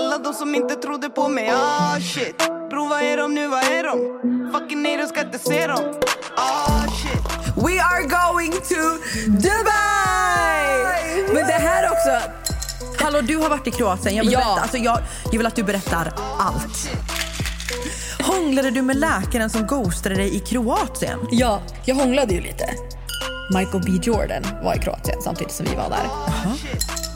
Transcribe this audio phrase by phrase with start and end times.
[0.00, 2.38] Alla de som inte trodde på mig, ah shit
[2.70, 4.20] Bro, vad är de nu, vad är de?
[4.52, 5.94] Fucking nej, de ska inte se dem
[6.36, 8.80] Ah shit We are going to
[9.26, 11.34] Dubai!
[11.34, 12.30] Men det här också...
[13.04, 14.16] Hallå, du har varit i Kroatien.
[14.16, 14.38] Jag vill, Ja.
[14.38, 16.90] berätta, alltså jag, jag vill att du berättar allt.
[18.22, 21.18] Hånglade du med läkaren som ghostade dig i Kroatien?
[21.30, 22.70] Ja, jag hånglade ju lite.
[23.54, 26.06] Michael B Jordan var i Kroatien samtidigt som vi var där.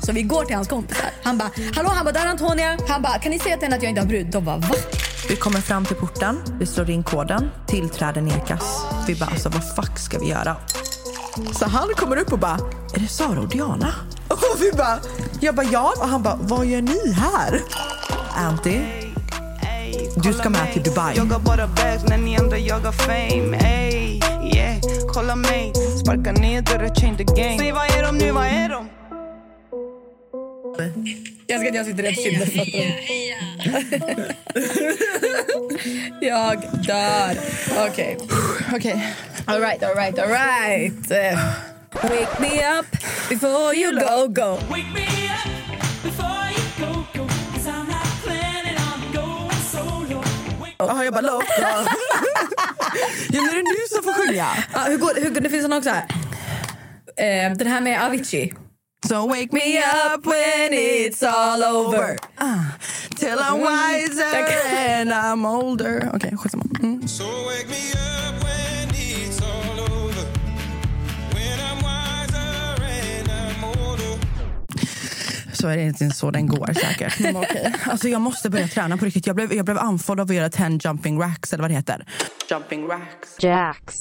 [0.06, 1.10] Så vi går till hans kompisar.
[1.22, 2.78] Han bara, hallå, han bara, där är Antonia.
[2.88, 4.26] Han bara, kan ni säga till henne att jag inte har brud?
[4.26, 4.74] De bara, va?
[5.28, 8.84] Vi kommer fram till porten, vi slår in koden, tillträde nekas.
[9.06, 10.56] Vi bara, alltså vad fuck ska vi göra?
[11.58, 12.58] Så han kommer upp och bara,
[12.94, 13.94] är det Sara och Diana?
[14.28, 14.98] Och vi bara,
[15.40, 15.92] jag bara ja.
[15.98, 17.60] Och han bara, vad gör ni här?
[18.36, 18.80] Anty,
[20.16, 21.16] Du ska med till Dubai.
[21.16, 24.20] Jag har bara bags när ni andra jagar fame Ey,
[24.54, 24.76] yeah,
[25.14, 28.68] kolla mig Sparka ner dörrar, change the game Säg, vad är de nu, vad är
[28.68, 28.88] de?
[31.46, 33.00] Jag ska att jag sitter rätt kinderfötter.
[36.20, 37.38] jag dör.
[37.88, 38.16] Okej.
[38.74, 39.14] okej.
[39.46, 41.10] All right, all right, all right.
[42.02, 42.86] Wake me up
[43.28, 44.58] before you go, go.
[44.70, 45.48] Wake me up
[46.02, 47.26] before you go, go.
[47.52, 50.18] Cause I'm not planning on going solo.
[50.60, 51.42] Wake Jaha, jag bara low.
[51.60, 51.68] Ja.
[53.30, 54.46] ja, nu är det du som får sjunga.
[54.72, 56.04] Ah, hur går, hur, det finns en också här.
[57.16, 58.54] Eh, den här med Avicii.
[59.08, 62.76] So wake me up when it's all over ah,
[63.16, 64.36] Till I'm wiser
[64.76, 66.64] and I'm older Okej, okay, skitsamma.
[66.80, 67.08] Mm.
[67.08, 70.26] So wake me up when it's all over.
[71.34, 74.18] When I'm wiser and I'm older.
[75.52, 77.20] Så är det inte så den går säkert.
[77.20, 77.74] Men okej.
[77.86, 79.26] Alltså jag måste börja träna på riktigt.
[79.26, 82.06] Jag blev, jag blev andfådd av att göra 10 jumping racks eller vad det heter.
[82.50, 83.36] Jumping racks.
[83.38, 83.94] Jax.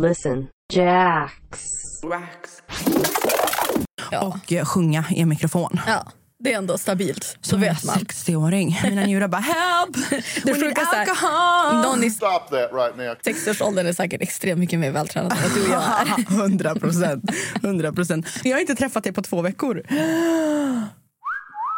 [0.00, 0.46] Listen.
[0.72, 1.60] Jax.
[2.04, 2.62] racks.
[4.10, 4.20] Ja.
[4.20, 5.80] Och eh, sjunga i en mikrofon.
[5.86, 6.06] ja,
[6.38, 7.24] det är ändå stabilt.
[7.40, 7.96] Så Som vet man.
[7.96, 8.80] 60-åring.
[8.84, 10.10] Mina njurar bara help!
[10.44, 13.34] Det sjukaste är, någon i Stop that right now.
[13.34, 15.82] 60-årsåldern är säkert extremt mycket mer vältränad än vad du och jag
[16.18, 16.40] är.
[16.40, 17.24] 100 procent.
[17.62, 18.26] 100 procent.
[18.44, 19.82] Jag har inte träffat dig på två veckor.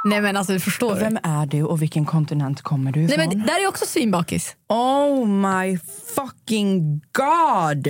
[0.05, 1.01] Nej men alltså, förstår du?
[1.01, 3.29] Vem är du och vilken kontinent kommer du Nej ifrån?
[3.29, 4.57] men där är också svinbakis.
[4.69, 5.79] Oh my
[6.17, 7.89] fucking god!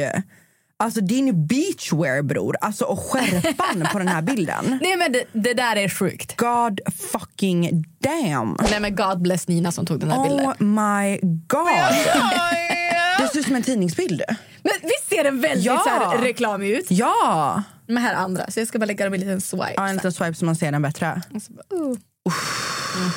[0.78, 4.78] Alltså din beachwear bror, alltså och skärpan på den här bilden.
[4.82, 6.36] Nej men det, det där är sjukt.
[6.36, 6.80] God
[7.12, 8.56] fucking damn!
[8.70, 10.46] Nej men God bless Nina som tog den här bilden.
[10.46, 11.66] Oh my god!
[13.18, 14.22] Det ser ut som en tidningsbild.
[14.62, 15.82] Men visst ser den väldigt Ja.
[15.84, 16.86] så här reklamig ut?
[16.90, 17.62] Ja!
[17.86, 19.72] Men här är andra, så jag ska bara lägga dem i en liten swipe.
[19.76, 21.22] ja en liten swipe så man ser den bättre.
[21.48, 21.86] Bara, uh.
[21.86, 23.10] Mm.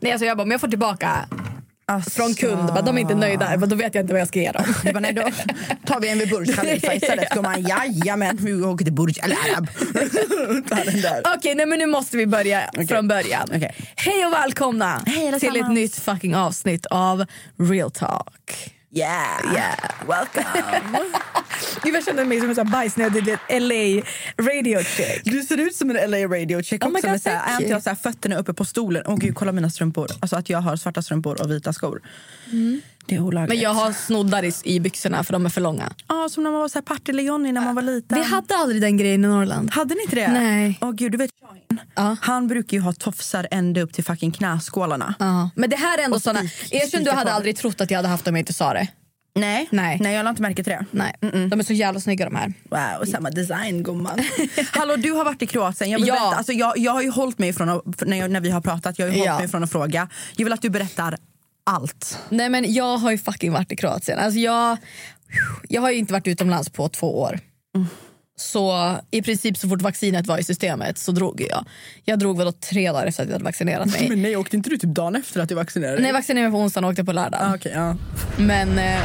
[0.00, 1.26] Nej alltså jag bara, om jag får tillbaka
[1.88, 4.28] Alltså, från kund, bara, de är inte nöjda, bara, då vet jag inte vad jag
[4.28, 4.64] ska ge dem.
[4.84, 5.22] Bara, nej, då
[5.86, 7.28] tar vi en vid Burj Khalifa istället.
[7.30, 9.68] Gumman, jajamän, vi åker till Burj Al Arab.
[11.36, 13.48] Okej, nej men nu måste vi börja från början.
[13.54, 13.74] Okej.
[13.96, 17.24] Hej och välkomna Hej till ett nytt fucking avsnitt av
[17.58, 18.75] Real Talk.
[18.90, 19.52] Yeah.
[19.52, 19.76] Yeah.
[20.06, 20.98] Welcome.
[21.82, 24.02] Gud jag känner mig som en sån bajsnödig LA
[24.38, 25.22] radio chick.
[25.24, 27.02] Du ser ut som en LA radio chick Oh också.
[27.02, 29.02] God, med så här, jag har så här fötterna uppe på stolen.
[29.06, 30.10] Åh gud, kolla mina strumpor.
[30.20, 32.02] Alltså att jag har svarta strumpor och vita skor.
[33.08, 33.48] Det är olagligt.
[33.48, 35.92] Men jag har snoddar i, i byxorna för de är för långa.
[36.08, 38.18] Ja, som när man var så här Partille-Johnny när man var liten.
[38.18, 39.70] Vi hade aldrig den grejen i Norrland.
[39.70, 40.28] Hade ni inte det?
[40.28, 40.78] Nej.
[40.80, 41.30] Åh gud, du vet.
[41.94, 42.16] Ja.
[42.20, 45.14] Han brukar ju ha tofsar ända upp till fucking knäskålarna.
[45.18, 45.50] Ja.
[45.54, 46.40] Men det här är ändå såna...
[46.70, 48.88] Erkänn du hade aldrig trott att jag hade haft dem om jag inte sa det.
[49.34, 49.68] Nej.
[49.72, 49.98] Nej.
[50.00, 50.84] Nej, jag la inte märke till det.
[50.90, 51.14] Nej.
[51.20, 52.52] De är så jävla snygga de här.
[52.70, 54.18] Wow, samma design gumman.
[54.72, 55.90] Hallå, du har varit i Kroatien.
[55.90, 56.14] Jag, vill Ja.
[56.14, 58.60] berätta, alltså, jag, jag har ju hållit mig från att, när, jag, när vi har
[58.60, 59.38] pratat, jag har ju hållit Ja.
[59.38, 60.08] mig från att fråga.
[60.36, 61.16] Jag vill att du berättar
[61.66, 62.18] allt.
[62.28, 64.18] Nej men jag har ju fucking varit i Kroatien.
[64.18, 64.76] Alltså jag,
[65.68, 67.40] jag har ju inte varit utomlands på två år.
[68.38, 71.64] Så i princip så fort vaccinet var i systemet så drog jag.
[72.04, 74.08] Jag drog väl tre dagar efter att jag hade vaccinerat mig.
[74.08, 76.58] Men nej, åkte inte du typ dagen efter att du vaccinerade Nej, jag vaccinerade mig
[76.58, 77.50] på onsdagen och åkte på lördagen.
[77.50, 77.96] Ah, okej, ja.
[78.38, 79.00] Men eh,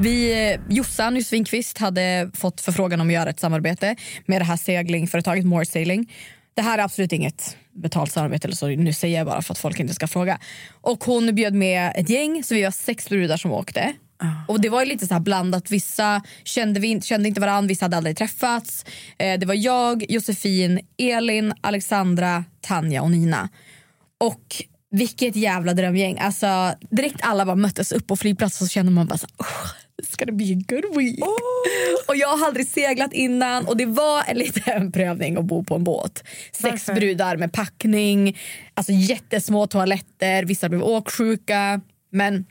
[0.00, 5.44] vi, Jossan Svinkvist hade fått förfrågan om att göra ett samarbete med det här seglingföretaget
[5.44, 6.12] More Sailing.
[6.54, 8.66] Det här är absolut inget betalt samarbete, eller så.
[8.66, 10.38] nu säger jag bara för att folk inte ska fråga.
[10.80, 13.92] Och Hon bjöd med ett gäng, så vi var sex brudar som åkte.
[14.48, 15.70] Och Det var ju lite så här blandat.
[15.70, 18.84] Vissa kände, vi, kände inte varandra, vissa hade aldrig träffats.
[19.18, 23.48] Eh, det var jag, Josefin, Elin, Alexandra, Tanja och Nina.
[24.18, 26.18] Och vilket jävla drömgäng.
[26.18, 30.24] Alltså, direkt alla bara möttes upp på flygplatsen så kände man bara så oh, ska
[30.24, 31.18] det bli a good week?
[32.08, 35.74] Och jag har aldrig seglat innan och det var en liten prövning att bo på
[35.74, 36.24] en båt.
[36.52, 36.94] Sex Varför?
[37.00, 38.38] brudar med packning,
[38.74, 41.80] alltså jättesmå toaletter, vissa blev åksjuka.
[42.10, 42.44] Men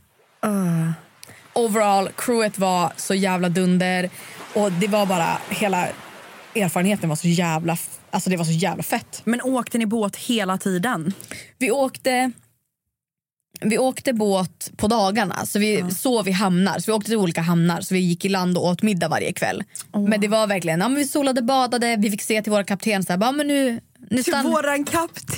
[1.53, 4.09] overall, crewet var så jävla dunder
[4.53, 5.87] och det var bara hela
[6.55, 7.77] erfarenheten var så jävla,
[8.09, 9.21] alltså det var så jävla fett.
[9.25, 11.13] Men åkte ni båt hela tiden?
[11.57, 12.31] Vi åkte
[13.61, 16.79] vi åkte båt på dagarna, så vi sov i hamnar.
[16.79, 19.33] Så vi åkte till olika hamnar, så vi gick i land och åt middag varje
[19.33, 19.63] kväll.
[19.93, 23.03] Men det var verkligen, ja, men vi solade, badade, vi fick se till våra kapten
[23.03, 23.79] så här, bara, men nu,
[24.09, 25.35] nu Till stann- våran kapten!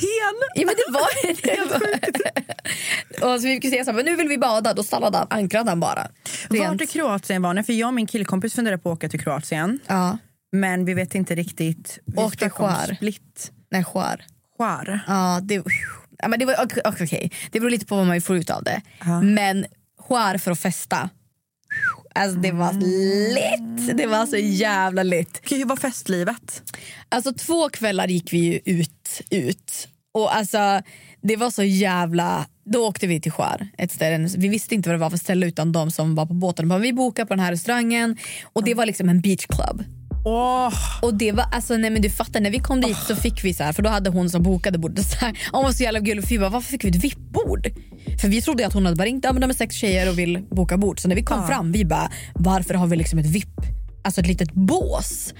[0.55, 3.21] Ja men det var det.
[3.25, 5.27] och så vi fick se så här, men nu vill vi bada, då stannade han,
[5.29, 6.07] ankrade han bara.
[6.49, 6.81] Vart Rent.
[6.81, 7.63] i Kroatien var ni?
[7.63, 9.79] För jag och min killkompis funderar på att åka till Kroatien.
[9.87, 10.17] Ja,
[10.51, 11.99] Men vi vet inte riktigt.
[12.05, 12.49] Vi Åkte.
[12.95, 13.51] Split.
[13.71, 14.25] nej skär.
[14.57, 14.99] Skär.
[15.07, 15.63] Ja, det,
[16.21, 17.31] ja, men det var ok- ok- okej.
[17.51, 18.81] Det beror lite på vad man får ut av det.
[19.05, 19.21] Ja.
[19.21, 19.65] Men
[19.99, 21.09] skär för att festa.
[22.15, 22.73] Alltså det var
[23.33, 23.97] lätt.
[23.97, 25.01] Det var så jävla.
[25.01, 26.63] Okej, hur var festlivet?
[27.09, 29.21] Alltså två kvällar gick vi ut.
[29.29, 29.87] ut.
[30.13, 30.81] Och alltså
[31.21, 32.45] det var så jävla...
[32.65, 34.29] Då åkte vi till Skär, ett ställe.
[34.37, 36.67] Vi visste inte vad det var för ställe utan de som var på båten.
[36.69, 39.83] Bara, vi bokade på den här restaurangen och det var liksom en beachclub.
[40.23, 43.43] Åh, Och det var, alltså nej men du fattar, när vi kom dit så fick
[43.43, 45.83] vi så här, för då hade hon som bokade bordet så här, hon var så
[45.83, 47.67] jävla gullig för vi bara, varför fick vi ett VIP-bord?
[48.21, 50.19] För vi trodde att hon hade bara ringt, ja men de är sex tjejer och
[50.19, 50.99] vill boka bord.
[50.99, 53.49] Så när vi kom fram, vi bara, varför har vi liksom ett VIP,
[54.03, 55.33] alltså ett litet bås?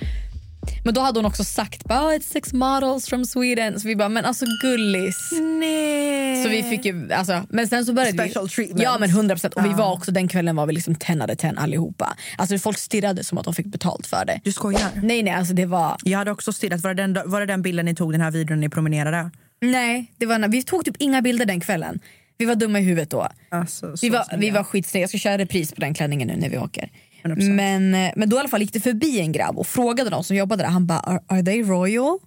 [0.84, 3.80] Men då hade hon också sagt, bara, oh, it's six models from Sweden.
[3.80, 5.31] Så vi bara, men alltså gullis.
[5.60, 6.44] nej.
[6.44, 8.81] Så vi fick ju, alltså, men sen så började Special vi, treatment.
[8.84, 11.38] Ja men 100% och vi var också den kvällen var vi liksom 10 out of
[11.38, 12.18] 10 allihopa.
[12.38, 14.42] Alltså folk stirrade som att de fick betalt för det.
[14.44, 14.90] Du skojar?
[15.04, 16.81] Nej nej alltså det var Jag hade också stirrat.
[16.81, 19.31] Var det, den, var det den bilden ni tog den här videon ni promenerade?
[19.62, 22.00] Nej, det var, vi tog typ inga bilder den kvällen.
[22.40, 23.28] Vi var dumma i huvudet då.
[23.52, 24.40] Alltså, Vi var, snygga.
[24.42, 25.04] vi var skitsnygga.
[25.04, 26.90] Jag ska köra repris på den klänningen nu när vi åker.
[27.24, 27.50] 100%.
[27.50, 30.24] Men, eh, men då i alla fall gick det förbi en grabb och frågade de
[30.24, 30.69] som jobbade där.
[30.69, 32.19] Han bara, are, are they royal?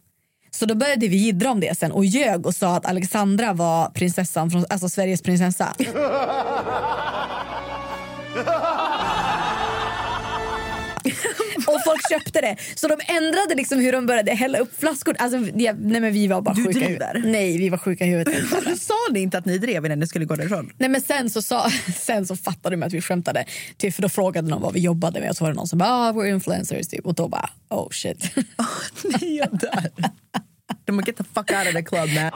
[0.51, 3.89] Så då började vi jiddra om det sen och ljög och sa att Alexandra var
[3.91, 5.75] prinsessan från, alltså Sveriges prinsessa.
[11.91, 12.57] folk köpte det.
[12.75, 15.17] Så de ändrade liksom hur de började hälla upp flaskor.
[15.19, 17.23] Alltså, ja, nej men vi var bara Du sjuka driver?
[17.25, 18.35] Nej, vi var sjuka i huvudet.
[18.81, 20.73] Sa ni inte att ni drev innan ni skulle gå därifrån?
[20.79, 23.45] Nej men sen så, sa, sen så fattade de att vi skämtade.
[23.77, 25.79] Typ, för då frågade någon vad vi jobbade med och så var det någon som
[25.79, 27.07] bara ah, we're influencers typ.
[27.07, 28.25] Och då bara oh shit.
[29.05, 29.91] Nej, jag dör.
[30.85, 32.31] De bara, get the fuck out of the club man.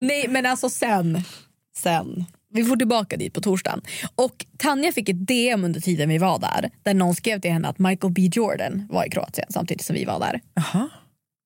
[0.00, 1.22] Nej men alltså sen,
[1.76, 2.24] sen.
[2.52, 3.80] Vi får tillbaka dit på torsdagen.
[4.14, 6.70] Och Tanja fick ett DM under tiden vi var där.
[6.82, 10.04] Där någon skrev till henne att Michael B Jordan var i Kroatien samtidigt som vi
[10.04, 10.40] var där.
[10.54, 10.88] Jaha.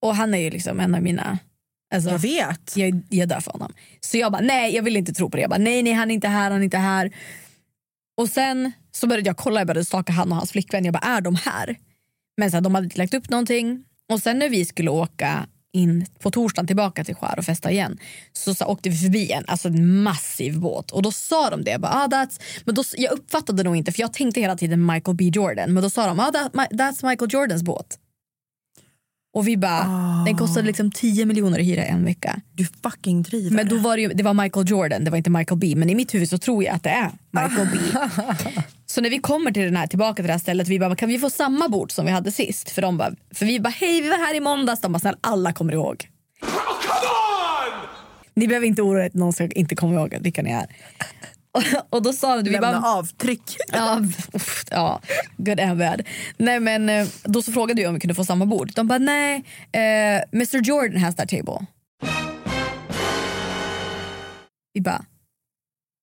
[0.03, 1.39] Och han är ju liksom en av mina...
[1.95, 2.77] Alltså, Jag vet.
[2.77, 3.73] jag, jag dör för honom.
[4.01, 5.41] Så jag bara, nej jag vill inte tro på det.
[5.41, 7.11] Jag bara, nej nej han är inte här, han är inte här.
[8.17, 10.85] Och sen så började jag kolla, jag började staka han och hans flickvän.
[10.85, 11.77] Jag bara, är de här?
[12.37, 13.85] Men så här, de hade inte lagt upp någonting.
[14.13, 17.99] Och sen när vi skulle åka in på torsdagen tillbaka till Skär och festa igen
[18.33, 21.71] så, så åkte vi förbi en, alltså en massiv båt och då sa de det.
[21.71, 24.87] Jag, bara, ah, that's, men då, jag uppfattade nog inte för jag tänkte hela tiden
[24.87, 27.99] Michael B Jordan men då sa de ah, that, my- that's Michael Jordans båt.
[29.37, 29.85] Och vi bara,
[30.27, 32.41] den kostade liksom 10 miljoner att hyra en vecka.
[32.53, 33.57] Du fucking driver.
[33.57, 35.75] Men då var det, ju, det var Michael Jordan, det var inte Michael B.
[35.77, 37.79] Men i mitt huvud så tror jag att det är Michael B.
[38.97, 41.09] Så när vi kommer till den här, tillbaka till det här stället, vi bara, kan
[41.09, 42.71] vi få samma bord som vi hade sist?
[42.71, 44.81] För, de bara, för vi bara, hej vi var här i måndags.
[44.81, 46.09] De bara, snälla alla kommer ihåg.
[48.35, 50.67] Ni behöver inte oroa er att någon ska inte komma ihåg vilka ni är.
[51.53, 53.57] Och, och då sa de, vi Lämna bara, avtryck.
[53.73, 54.01] Ja,
[54.33, 55.01] uff, ja,
[55.37, 56.03] good and bad.
[56.37, 58.73] Nej, men, eh, då så frågade vi om vi kunde få samma bord.
[58.75, 61.67] De bara nej, eh, Mr Jordan has that table.
[64.73, 65.05] Vi bara,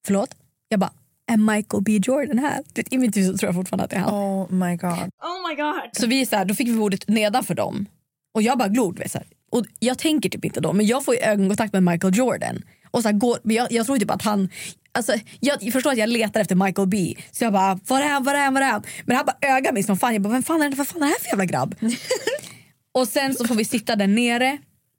[0.06, 0.36] förlåt?
[0.70, 0.92] Jag bara,
[1.32, 2.64] är Michael B Jordan här?
[2.92, 4.14] I mitt huvud så tror jag fortfarande att det är han.
[4.14, 4.92] Oh my god.
[4.92, 5.90] Oh my god.
[5.94, 7.86] Så vi är så här, då fick vi bordet nedanför dem.
[8.34, 9.28] Och jag bara vet, Så här.
[9.52, 12.62] Och jag tänker typ inte då, men jag får ju ögonkontakt med Michael Jordan.
[12.92, 14.50] Och så här, går, men jag, jag tror typ att han...
[14.92, 17.16] Alltså, jag, jag förstår att jag letar efter Michael B.
[17.32, 18.84] Så jag bara, var är han, var är han, var är han?
[19.06, 20.14] Men han bara ögar mig som fan.
[20.14, 21.76] Jag bara, vem fan är det, vad fan är det här för jävla grabb?
[22.94, 24.58] och sen så får vi sitta där nere.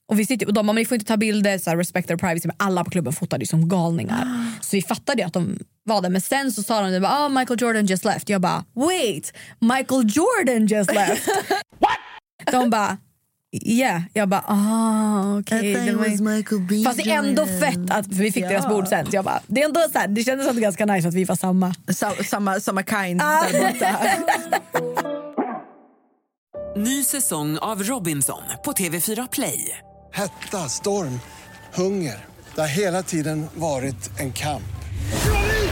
[0.08, 2.08] Och vi sitter, och de bara, men ni får inte ta bilder, så här, respect
[2.08, 2.48] their privacy.
[2.48, 4.52] Men alla på klubben fotade ju som galningar.
[4.60, 6.10] Så vi fattade ju att de var där.
[6.10, 8.28] Men sen så sa de, det bara, oh, Michael Jordan just left.
[8.28, 11.28] Jag bara, wait, Michael Jordan just left.
[12.52, 12.96] De bara,
[13.62, 14.02] yeah.
[14.12, 15.74] Jag bara, ah okej.
[15.74, 16.84] det var.
[16.84, 19.06] Fast det är ändå fett att vi fick deras bord sen.
[19.06, 21.24] Så jag bara, det, är ändå så här, det kändes som ganska nice att vi
[21.24, 21.74] var samma.
[21.94, 23.44] Sa, samma, samma kind Ah.
[23.52, 23.98] där borta.
[26.76, 29.78] Ny säsong av Robinson på TV4 Play.
[30.12, 31.20] Hetta, storm,
[31.74, 32.24] hunger.
[32.54, 34.62] Det har hela tiden varit en kamp.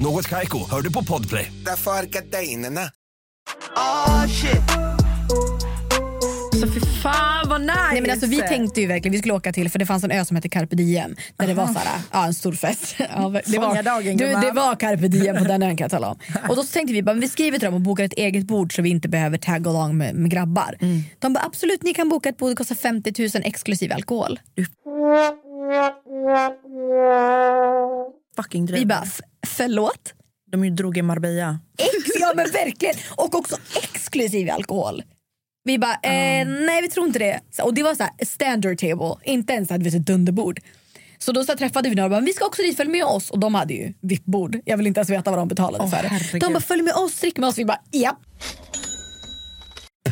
[0.00, 1.52] Något Kaiko, hör du på Podplay.
[1.66, 2.80] Därför är gardinerna.
[3.76, 4.60] Oh shit.
[6.60, 7.72] Så fy fan vad nice!
[7.92, 10.10] Nej, men alltså, vi tänkte ju verkligen vi skulle åka till för det fanns en
[10.10, 12.94] ö som hette Carpe Diem där det var så här, ja, en stor fest.
[12.98, 13.06] Ja,
[13.46, 16.18] det, var, du, det var Carpe Diem på den ön kan jag tala om.
[16.48, 18.76] Och då så tänkte vi bara, vi skriver till dem och bokar ett eget bord
[18.76, 20.76] så vi inte behöver tag along med, med grabbar.
[21.18, 24.40] De bara absolut ni kan boka ett bord, det kostar 50 000 exklusive alkohol.
[28.42, 28.78] Fucking dröm.
[28.78, 30.12] Vi bara "F- förlåt?
[30.50, 31.58] De ju drog i Marbella.
[31.78, 32.94] Ex, ja men verkligen!
[33.10, 35.02] Och också exklusive alkohol.
[35.64, 37.40] Vi bara, eh, nej vi tror inte det.
[37.62, 40.60] Och det var så här, standard table, inte ens hade vi ett dunderbord.
[41.18, 43.30] Så då så träffade vi några och bara, vi ska också dit, följ med oss.
[43.30, 44.58] Och de hade ju VIP-bord.
[44.64, 46.40] Jag vill inte ens veta vad de betalade Åh, för herregud.
[46.40, 47.58] De bara, följ med oss, drick med oss.
[47.58, 48.18] Vi bara, japp.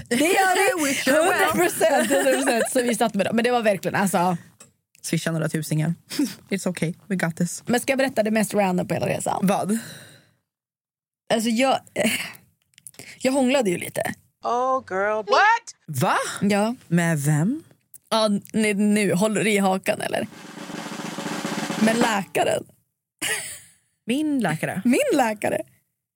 [0.08, 0.88] Det gör vi!
[0.88, 1.68] Wish you well.
[1.68, 2.62] 100%, 100%.
[2.72, 3.36] Så vi satt med dem.
[3.36, 4.36] Men det var verkligen, alltså.
[5.06, 5.94] Swisha några tusingar.
[6.48, 7.62] It's okay, we got this.
[7.66, 9.46] Men ska jag berätta det mest random på hela resan?
[9.46, 9.78] Vad?
[11.34, 12.10] Alltså jag, eh,
[13.18, 14.14] jag hånglade ju lite.
[14.44, 15.16] Oh girl.
[15.16, 16.00] What?
[16.02, 16.16] Va?
[16.40, 16.74] Ja.
[16.88, 17.62] Med vem?
[18.10, 20.26] Ja, nu, nu håller du i hakan eller?
[21.84, 22.64] Men läkaren.
[24.06, 24.82] Min läkare.
[24.84, 25.62] Min läkare.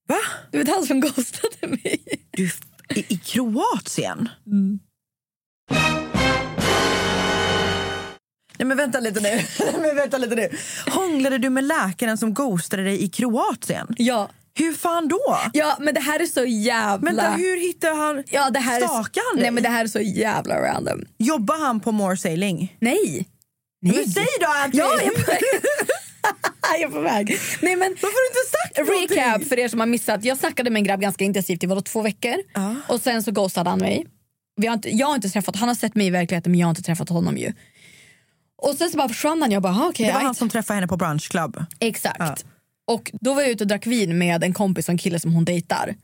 [0.09, 0.19] Va?
[0.51, 2.01] Du vet han som ghostade mig.
[2.31, 2.51] Du,
[2.95, 4.29] i, I Kroatien?
[8.61, 9.41] Nej men vänta lite nu.
[9.81, 10.49] Men vänta lite nu.
[10.87, 13.87] Hånglade du med läkaren som ghostade dig i Kroatien?
[13.99, 14.31] Ja.
[14.55, 15.39] Hur fan då?
[15.53, 17.11] Ja men det här är så jävla...
[17.11, 18.25] Vänta, hur hittade han...
[18.31, 18.87] ja, det här är...
[18.87, 19.43] Stakade han dig?
[19.43, 21.05] Nej men det här är så jävla random.
[21.19, 22.77] Jobbar han på More Sailing?
[22.81, 23.29] Nej.
[23.83, 23.97] Nej.
[23.97, 24.79] Men säg då Antti!
[24.79, 25.41] Ja, jag är på väg.
[26.73, 27.39] jag är på väg.
[27.63, 29.49] Nej, men, Varför har du inte sagt Recap någonting?
[29.49, 30.25] för er som har missat.
[30.25, 32.35] Jag snackade med en grabb ganska intensivt i vadå, två veckor.
[32.55, 32.77] Ja.
[32.89, 34.07] Och sen så ghostade han mig.
[34.57, 36.67] Vi har inte, jag har inte träffat, han har sett mig i verkligheten men jag
[36.67, 37.53] har inte träffat honom ju.
[38.63, 39.51] Och sen så bara försvann han.
[39.51, 40.07] Jag bara, "Ah, okej.
[40.07, 41.65] Det var right." han som träffade henne på Brunch Club.
[41.81, 42.17] Exakt.
[42.19, 42.35] Ja.
[42.87, 45.33] Och då var jag ute och drack vin med en kompis och en kille som
[45.35, 45.95] hon dejtar.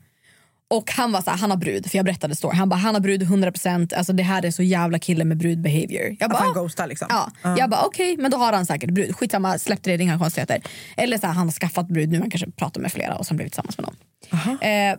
[0.71, 2.57] Och han var så här, han har brud, för jag berättade story.
[2.57, 5.61] Han bara, han har brud 100%, alltså det här är så jävla kille med brud
[5.63, 6.17] behavior.
[6.21, 7.07] Jag Att bara, han "Ah." ghostar liksom.
[7.11, 7.31] Ja.
[7.59, 9.17] Jag bara okej, men då har han säkert brud.
[9.17, 10.63] Skitsamma, släpp det, inga konstigheter.
[10.97, 13.37] Eller så här, han har skaffat brud nu, han kanske pratar med flera och sen
[13.37, 14.59] blivit tillsammans med någon.
[14.63, 14.97] Eh,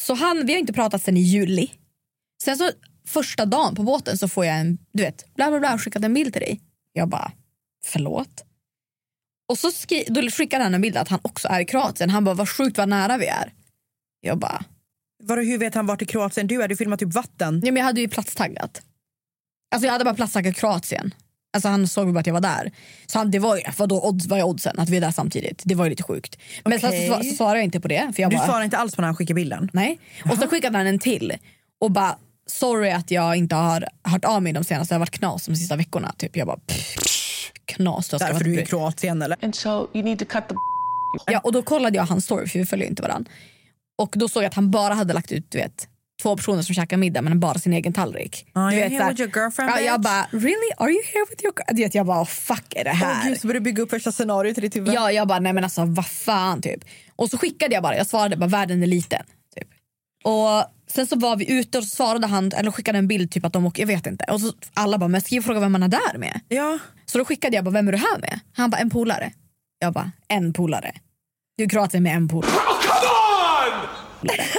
[0.00, 1.70] så han, vi har inte pratat sen i juli.
[2.44, 2.70] Sen så
[3.06, 6.14] första dagen på båten så får jag en, du vet, bla bla bla, skickat en
[6.14, 6.60] bild till dig.
[6.96, 7.32] Jag bara,
[7.86, 8.44] förlåt?
[9.48, 12.10] Och så skri- då skickade han en bild att han också är i Kroatien.
[12.10, 13.52] Han bara, vad sjukt vad nära vi är.
[14.20, 14.64] Jag bara,
[15.22, 16.68] Vadå, hur vet han vart i Kroatien du är?
[16.68, 17.62] Du filmar typ vatten.
[17.64, 18.82] Ja, men jag hade ju platstaggat.
[19.74, 21.14] Alltså jag hade bara platstaggat Kroatien.
[21.52, 22.72] Alltså han såg bara att jag var där.
[23.06, 25.62] Så han, det var ju, vadå, odds, vad är oddsen att vi är där samtidigt?
[25.64, 26.38] Det var ju lite sjukt.
[26.64, 27.08] Men Okej.
[27.08, 28.12] så, så, så svarade jag inte på det.
[28.14, 29.70] För jag Du bara, svarar inte alls på när han skickar bilden?
[29.72, 29.98] Nej.
[30.30, 31.32] Och så skickade han en till.
[31.80, 35.18] Och bara, sorry att jag inte har hört av mig de senaste, det har varit
[35.18, 36.12] knas de sista veckorna.
[36.18, 36.36] Typ.
[36.36, 38.08] Jag bara, pff, knas.
[38.08, 38.66] Därför du är i.
[38.66, 39.44] Kroatien eller?
[39.44, 40.54] And so you need to cut the
[41.26, 43.30] Ja, och då kollade jag hans story för vi följer inte varandra.
[43.98, 45.88] Och då såg jag att han bara hade lagt ut du vet,
[46.22, 48.46] två personer som käkar middag men bara sin egen tallrik.
[48.52, 50.72] Ah, du vet, here with your girlfriend, ja, Jag bara, really?
[50.76, 53.20] Are you here with your girl-" du vet, Jag bara, fuck är det här?
[53.22, 54.94] Åh gud, så börjar du bygga upp första scenariot i ditt huvud.
[54.94, 56.84] Ja, jag bara, nej men alltså vad fan typ.
[57.16, 59.22] Och så skickade jag bara, jag svarade bara världen är liten.
[60.24, 63.52] Och sen så var vi ute och svarade han, eller skickade en bild typ att
[63.52, 64.24] de åker, jag vet inte.
[64.24, 66.40] Och så alla bara, men skriv och fråga vem man är där med.
[66.48, 66.78] Ja.
[67.06, 68.40] Så då skickade jag bara, vem är du här med?
[68.56, 69.32] Han bara, en polare.
[69.78, 70.92] Jag bara, en polare.
[71.56, 72.50] Du är Kroatien med en polare.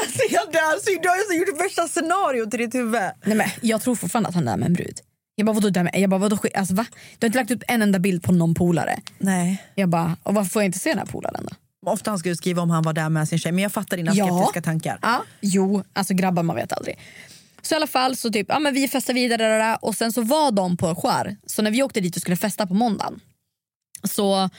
[0.02, 3.02] Alltså, jag dör, så du har ju gjort värsta scenariot i ditt huvud.
[3.26, 5.00] Nej, men jag tror fortfarande att han är där med en brud.
[5.36, 5.94] Jag bara, vadå där med?
[6.00, 6.86] Jag bara, vadå, sk- alltså, va?
[7.20, 9.00] Du har inte lagt upp en enda bild på någon polare.
[9.18, 9.64] Nej.
[9.76, 11.56] Jag bara, och varför får jag inte se den här polaren då?
[11.88, 14.14] Ofta han skulle skriva om han var där med sin tjej, men jag fattar dina
[14.16, 14.26] Ja.
[14.28, 15.00] skeptiska tankar.
[15.02, 17.00] Ja, jo, alltså grabbar man vet aldrig.
[17.62, 20.52] Så i alla fall så typ, ja men vi festar vidare och sen så var
[20.52, 21.38] de på skär.
[21.46, 23.20] Så när vi åkte dit och skulle festa på måndagen
[24.04, 24.50] så,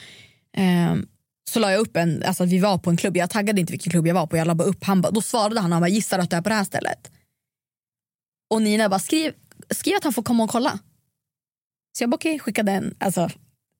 [0.57, 1.07] ehm,
[1.49, 3.17] så la jag upp en, alltså att vi var på en klubb.
[3.17, 4.37] Jag taggade inte vilken klubb jag var på.
[4.37, 6.41] Jag la bara upp, han bara, då svarade han, han bara, gissar att du är
[6.41, 7.11] på det här stället.
[8.49, 9.33] Och Nina bara, skriv,
[9.69, 10.79] skriv att han får komma och kolla.
[11.97, 13.29] Så jag bara okej, skickade en, alltså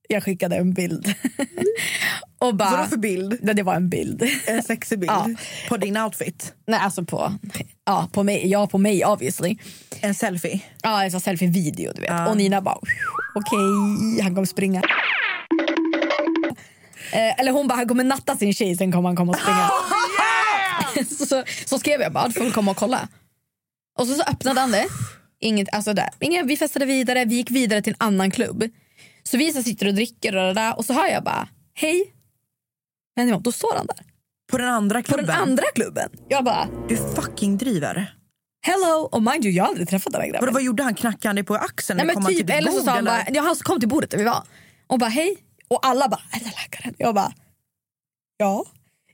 [0.09, 1.13] jag skickade en bild.
[2.39, 3.39] Och bara, Vadå för bild?
[3.41, 4.29] Det, det var en bild.
[4.45, 5.11] En sexig bild?
[5.11, 5.29] Ja.
[5.69, 6.53] På din outfit?
[6.67, 7.33] Nej, alltså på,
[7.85, 8.47] ja, på mig.
[8.47, 9.57] Ja, på mig obviously.
[10.01, 10.59] En selfie?
[10.83, 12.09] Ja, en sån selfie-video du vet.
[12.09, 12.29] Ja.
[12.29, 12.77] Och Nina bara,
[13.35, 14.81] okej, han kommer springa.
[17.11, 19.69] Eh, eller hon bara, han kommer natta sin tjej, sen kommer han komma och springa.
[21.17, 23.07] så, så, så skrev jag bara, du får komma och kolla.
[23.99, 24.85] Och så, så öppnade han det.
[25.39, 26.09] Inget, alltså där.
[26.19, 28.63] Ingen, vi festade vidare, vi gick vidare till en annan klubb.
[29.23, 32.13] Så vi så sitter och dricker och, där, och så hör jag bara, hej.
[33.17, 33.97] Vänder mig om, då står han där.
[34.51, 35.25] På den andra På klubben?
[35.25, 36.09] den andra klubben.
[36.27, 38.13] Jag bara, Du fucking driver.
[38.65, 39.09] hello.
[39.11, 40.41] Och mind you, jag har aldrig träffat den här grabben.
[40.45, 40.95] Vadå, vad gjorde han?
[40.95, 41.97] Knackade han dig på axeln?
[41.97, 43.79] Nej, men kom han typ, till ditt eller så sa han bara, ja, han kom
[43.79, 44.43] till bordet där vi var
[44.87, 45.37] och bara hej.
[45.67, 46.93] Och alla bara, är det läkaren?
[46.97, 47.31] Jag bara,
[48.37, 48.65] ja.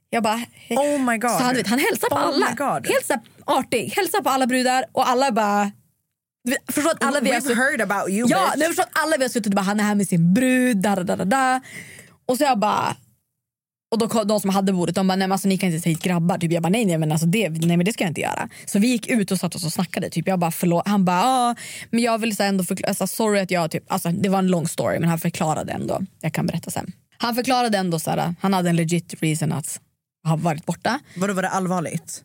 [0.09, 0.77] Jag bara, hej.
[0.77, 1.31] Oh my god.
[1.31, 2.45] Så han, vet, han hälsar på Oh alla.
[2.85, 3.13] Helt så
[3.45, 3.93] artig.
[3.95, 5.71] Hälsar på alla brudar och alla bara...
[6.71, 8.67] Förstår att alla vi har We've heard about you Ja, bitch.
[8.67, 10.95] förstår att alla vi har suttit och bara, han är här med sin brud, da,
[10.95, 11.61] da, da, da.
[12.25, 12.95] Och så jag bara...
[13.93, 15.89] Och då, de som hade bordet de bara, nej men alltså ni kan inte ta
[15.89, 16.37] hit grabbar.
[16.37, 16.51] Typ.
[16.51, 18.49] Jag bara, nej nej men, alltså det, nej men det ska jag inte göra.
[18.65, 20.09] Så vi gick ut och satt oss och snackade.
[20.09, 20.27] Typ.
[20.27, 20.87] Jag bara, förlåt.
[20.87, 21.55] Han bara, ah,
[21.89, 24.47] men jag vill så ändå förklara, alltså, sorry att jag typ, alltså det var en
[24.47, 26.01] lång story men han förklarade ändå.
[26.21, 26.91] Jag kan berätta sen.
[27.17, 29.79] Han förklarade ändå så här, han hade en legit reason att
[30.27, 30.99] ha varit borta.
[31.15, 32.23] Vadå, var det allvarligt?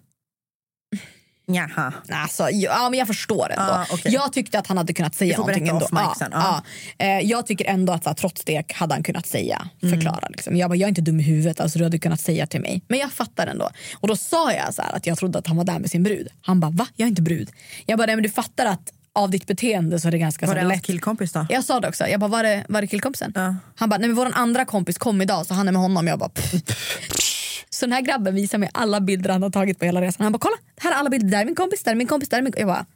[1.53, 1.93] Jaha.
[2.11, 3.73] Alltså, ja, men jag förstår ändå.
[3.73, 4.13] Ah, okej.
[4.13, 5.87] Jag tyckte att han hade kunnat säga någonting ändå.
[5.93, 6.63] Ja, ja.
[6.99, 10.29] Eh, Jag tycker ändå att så här, trots det hade han kunnat säga, förklara.
[10.29, 10.57] Liksom.
[10.57, 12.83] Jag bara, jag är inte dum i huvudet, alltså, du hade kunnat säga till mig.
[12.89, 13.71] Men jag fattar ändå.
[14.01, 16.03] Och då sa jag så här, att jag trodde att han var där med sin
[16.03, 16.29] brud.
[16.43, 16.87] Han bara, va?
[16.97, 17.51] Jag är inte brud.
[17.87, 20.55] Jag bara, nej men du fattar att av ditt beteende så är det ganska Var
[20.55, 20.83] så det lätt.
[20.83, 21.47] killkompis då?
[21.51, 22.07] Jag sa det också.
[22.09, 23.33] Jag bara, var det, var det killkompisen?
[23.35, 23.57] Ja.
[23.77, 26.07] Han bara, nej men vår andra kompis kom idag så han är med honom.
[26.07, 26.53] Jag bara, pff.
[27.71, 30.25] Så den här grabben visar mig alla bilder han har tagit på hela resan.
[30.25, 31.29] Han bara, kolla, här är alla bilder.
[31.29, 32.61] Där är min kompis, där är min kompis, där är min kompis.
[32.61, 32.87] Jag bara,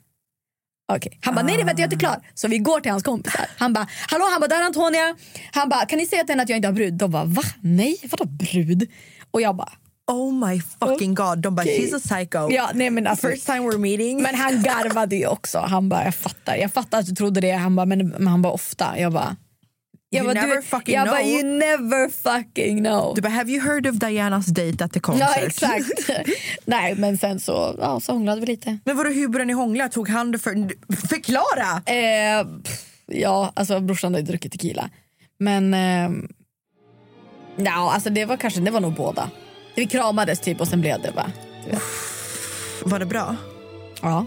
[0.92, 1.18] okej.
[1.22, 2.26] Han bara, nej nej vänta jag är inte klar.
[2.34, 3.46] Så vi går till hans kompisar.
[3.58, 5.16] Han bara, hallå, han bara, där är Antonia.
[5.52, 6.94] Han bara, kan ni säga till henne att jag inte har brud?
[6.94, 7.42] De bara, va?
[7.60, 8.90] Nej, vadå brud?
[9.30, 9.72] Och jag bara,
[10.06, 11.38] Oh my fucking god.
[11.38, 11.90] De bara, Okej.
[11.92, 12.50] she's a psycho.
[12.50, 14.22] Ja, nej, men alltså, First time we're meeting.
[14.22, 15.58] Men han garvade ju också.
[15.58, 16.56] Han bara, jag fattar.
[16.56, 17.52] Jag fattar att du trodde det.
[17.52, 18.98] Han bara, men, men han bara ofta.
[18.98, 19.36] Jag bara,
[20.14, 21.28] jag You bara, never du, fucking jag bara, know.
[21.30, 23.14] you never fucking know.
[23.14, 25.28] Du bara, have you heard of Dianas date at the concert?
[25.36, 26.10] Ja exakt.
[26.64, 28.78] Nej men sen så, ja, så hånglade vi lite.
[28.84, 29.88] Men vadå, hur började ni hångla?
[29.88, 30.70] Tog han för...
[31.08, 31.82] Förklara!
[31.86, 34.90] Eh, pff, ja alltså brorsan hade druckit tequila.
[35.38, 36.10] Men eh,
[37.56, 39.30] ja, alltså det var kanske, det var nog båda.
[39.74, 41.32] Vi kramades typ och sen blev det bara.
[41.70, 41.82] Vet.
[42.84, 43.36] Var det bra?
[44.02, 44.26] Ja.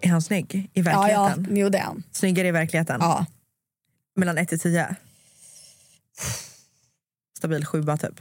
[0.00, 1.56] Är han snygg i Ja, ja, verkligheten?
[1.56, 2.02] jo det är han.
[2.12, 2.96] Snyggare i verkligheten?
[3.00, 3.26] Ja.
[4.16, 4.96] Mellan 1 till 10?
[7.38, 8.20] Stabil sjua typ?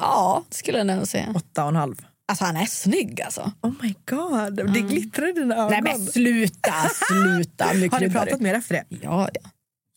[0.00, 1.32] ja, det skulle jag nog säga.
[1.36, 2.04] Åtta och en halv?
[2.28, 3.52] Alltså han är snygg alltså.
[3.62, 5.70] Oh my god, det glittrar i dina ögon.
[5.70, 6.72] Nej men sluta,
[7.08, 7.72] sluta.
[7.72, 8.44] Nu Har ni pratat du.
[8.44, 8.84] mer efter det?
[9.02, 9.50] Ja, ja.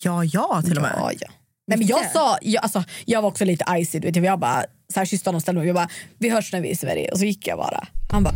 [0.03, 0.93] Ja, ja till och med.
[0.97, 1.27] Ja, ja.
[1.67, 4.65] Nej, men jag sa, jag, alltså, jag var också lite icy, du vet, jag bara
[4.93, 5.67] så här kysste honom och ställde mig.
[5.67, 7.11] Jag bara, vi hörs när vi är i Sverige.
[7.11, 7.87] Och så gick jag bara.
[8.11, 8.35] Han bara,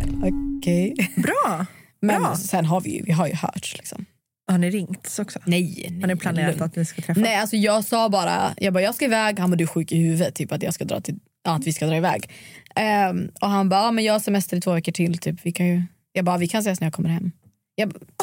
[0.58, 1.13] okej.
[1.15, 1.65] Bra!
[2.01, 2.36] Men Bra.
[2.36, 4.06] sen har vi vi har ju hörts liksom.
[4.51, 5.39] Har ni ringt också?
[5.45, 6.01] Nej, nej.
[6.01, 6.63] Har ni planerat lugn.
[6.63, 7.23] att ni ska träffas?
[7.23, 9.39] Nej, alltså jag sa bara, jag bara, jag ska iväg.
[9.39, 10.35] Han bara, du är sjuk i huvudet.
[10.35, 12.29] Typ att jag ska dra till, ja, att vi ska dra iväg.
[12.75, 15.17] Ehm, och han bara, ja, men jag har semester i två veckor till.
[15.17, 15.39] Typ.
[15.43, 15.83] Vi kan ju,
[16.13, 17.31] jag bara, vi kan ses när jag kommer hem.
[17.75, 17.99] Jag, bara,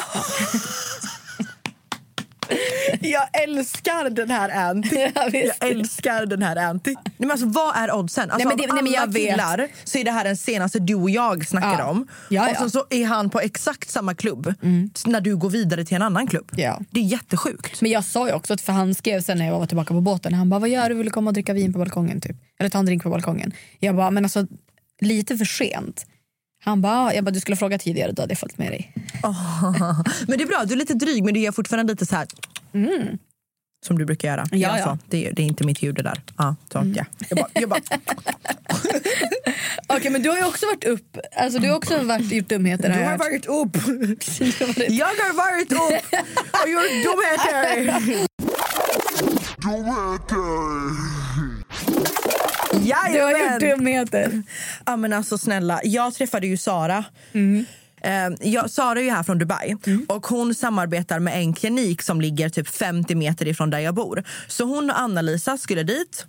[3.01, 4.95] Jag älskar den här Anty.
[5.15, 6.93] Ja, jag älskar den här Anty.
[6.93, 8.31] Nej, men alltså, vad är oddsen?
[8.31, 9.31] Alltså, Nej, men det- av nej, alla vet.
[9.31, 11.85] killar så är det här den senaste du och jag snackar Ja.
[11.89, 12.07] om.
[12.29, 14.53] Ja, och sen så är han på exakt samma klubb
[15.05, 16.51] när du går vidare till en annan klubb.
[16.89, 17.81] Det är jättesjukt.
[17.81, 20.01] Men jag sa ju också, att för han skrev sen när jag var tillbaka på
[20.01, 22.21] båten, han bara vad gör du, vill du komma och dricka vin på balkongen?
[22.21, 22.35] Typ.
[22.59, 23.51] Eller ta en drink på balkongen.
[23.79, 24.45] Jag bara, men alltså
[25.01, 26.05] lite för sent.
[26.63, 28.93] Han bara, jag bara du skulle ha frågat tidigare, då hade jag följt med dig.
[30.27, 32.27] Men det är bra, du är lite dryg men du är fortfarande lite så här...
[33.85, 34.41] Som du brukar göra.
[34.41, 34.59] Mm.
[34.59, 34.85] Ja, Ja, ja.
[34.85, 34.99] Mm.
[35.09, 36.21] Det, är, det är inte mitt ljud det där.
[36.37, 37.05] Ja, så, ja.
[37.29, 37.79] Jag bara, jag bara,
[39.87, 42.89] Okej men du har ju också varit upp, alltså du har också varit, gjort dumheter
[42.89, 43.75] du har varit upp.
[44.89, 46.03] Jag har varit upp
[46.63, 48.27] och gjort dumheter.
[52.71, 53.51] Du har Jajamän.
[53.53, 54.43] gjort dumheter.
[54.85, 57.03] Ja, men alltså, snälla, jag träffade ju Sara.
[57.33, 57.65] Mm.
[58.01, 59.75] Eh, jag, Sara är ju här från Dubai
[60.07, 64.23] och hon samarbetar med en klinik som ligger typ 50 meter ifrån där jag bor.
[64.47, 66.25] Så hon och Anna-Lisa skulle dit.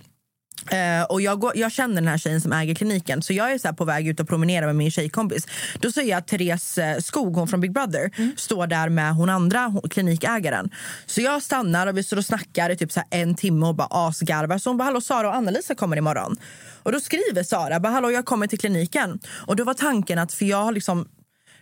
[0.70, 3.58] Eh, och jag, går, jag känner den här tjejen som äger kliniken så jag är
[3.58, 5.46] så på väg ut och promenera med min tjejkompis.
[5.78, 9.30] Då ser jag att Therese eh, Skog, hon från Big Brother, står där med hon
[9.30, 10.70] andra hon, klinikägaren.
[11.06, 13.88] Så jag stannar och vi står och snackar i typ så en timme och bara
[13.90, 14.58] asgarvar.
[14.58, 16.36] Så hon bara, hallå Sara och Anna-Lisa kommer imorgon.
[16.82, 19.20] Och då skriver Sara, bara, hallå jag kommer till kliniken.
[19.46, 21.08] Och då var tanken att, för jag har liksom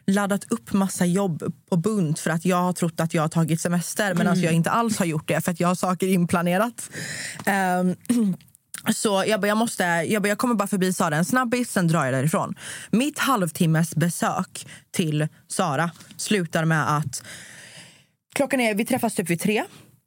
[0.07, 3.61] laddat upp massa jobb på bunt för att jag har trott att jag har tagit
[3.61, 6.91] semester men alltså jag inte alls har gjort det för att jag har saker inplanerat.
[7.47, 7.97] Ehm,
[8.95, 11.89] Så jag bara, jag måste, jag, bara, jag kommer bara förbi Sara en snabbis, sen
[11.89, 12.55] drar jag därifrån.
[12.91, 17.23] Mitt halvtimmes besök till Sara slutar med att
[18.35, 19.65] klockan är, vi träffas typ vid tre.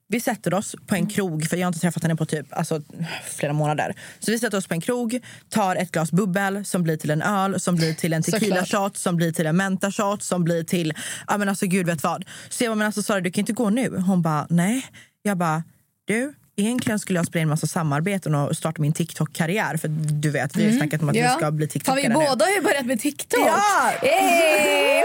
[0.08, 2.82] Vi sätter oss på en krog, för jag har inte träffat henne på typ alltså,
[3.26, 3.96] flera månader.
[4.20, 7.22] Så vi sätter oss på en krog, tar ett glas bubbel som blir till en
[7.22, 10.63] öl, som blir till en tequila shot, som blir till en menta shot, som blir
[10.63, 10.94] till,
[11.28, 12.26] ja men alltså gud vet vad.
[12.50, 13.98] Så jag bara, men alltså Sara du kan inte gå nu.
[13.98, 14.86] Hon bara, nej.
[15.22, 15.63] Jag bara,
[16.06, 19.78] du Egentligen skulle jag spela in massa samarbeten och starta min TikTok-karriär.
[19.78, 19.88] För
[20.21, 22.13] du vet, vi har ju snackat om att vi ska bli TikTokare vi nu.
[22.13, 23.39] båda har ju börjat med TikTok.
[23.47, 23.91] Ja!
[24.02, 25.04] Hey!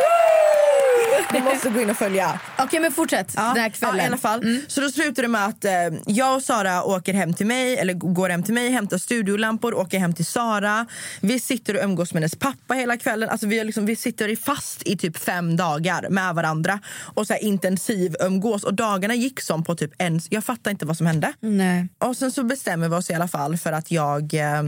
[1.32, 2.40] Du måste gå in och följa.
[2.58, 3.94] Okej, men fortsätt den här kvällen.
[3.94, 3.98] Mm.
[3.98, 4.60] Ja, i alla fall.
[4.68, 5.72] Så då slutar det med att eh,
[6.06, 9.98] jag och Sara åker hem till mig, eller går hem till mig, hämtar studiolampor, åker
[9.98, 10.86] hem till Sara.
[11.20, 13.28] Vi sitter och umgås med hennes pappa hela kvällen.
[13.28, 16.78] Alltså vi, liksom, vi sitter fast i typ fem dagar med varandra
[17.14, 18.64] och så här intensiv umgås.
[18.64, 20.20] Och dagarna gick som på typ en...
[20.30, 21.32] Jag fattar inte vad som hände.
[21.40, 21.88] Nej.
[21.98, 24.34] Och sen så bestämmer vi oss i alla fall för att jag...
[24.34, 24.62] Eh,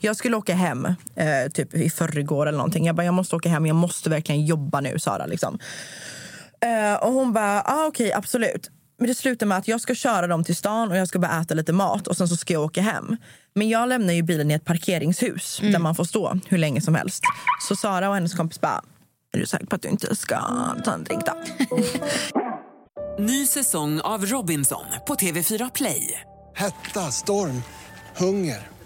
[0.00, 2.86] jag skulle åka hem eh, typ i förrgår eller någonting.
[2.86, 5.26] Jag bara, jag måste åka hem, jag måste verkligen jobba nu Sara.
[5.26, 5.58] Liksom.
[6.60, 8.70] Eh, och hon bara, ah, okej absolut.
[8.98, 11.40] Men det slutar med att jag ska köra dem till stan och jag ska bara
[11.40, 13.16] äta lite mat och sen så ska jag åka hem.
[13.54, 16.94] Men jag lämnar ju bilen i ett parkeringshus där man får stå hur länge som
[16.94, 17.22] helst.
[17.68, 18.82] Så Sara och hennes kompis bara,
[19.32, 20.38] är du säker på att du inte ska
[20.84, 21.32] ta en drink då?
[23.22, 26.20] Ny säsong av Robinson på TV4 Play.
[26.54, 27.62] Hetta, storm,
[28.16, 28.73] hunger.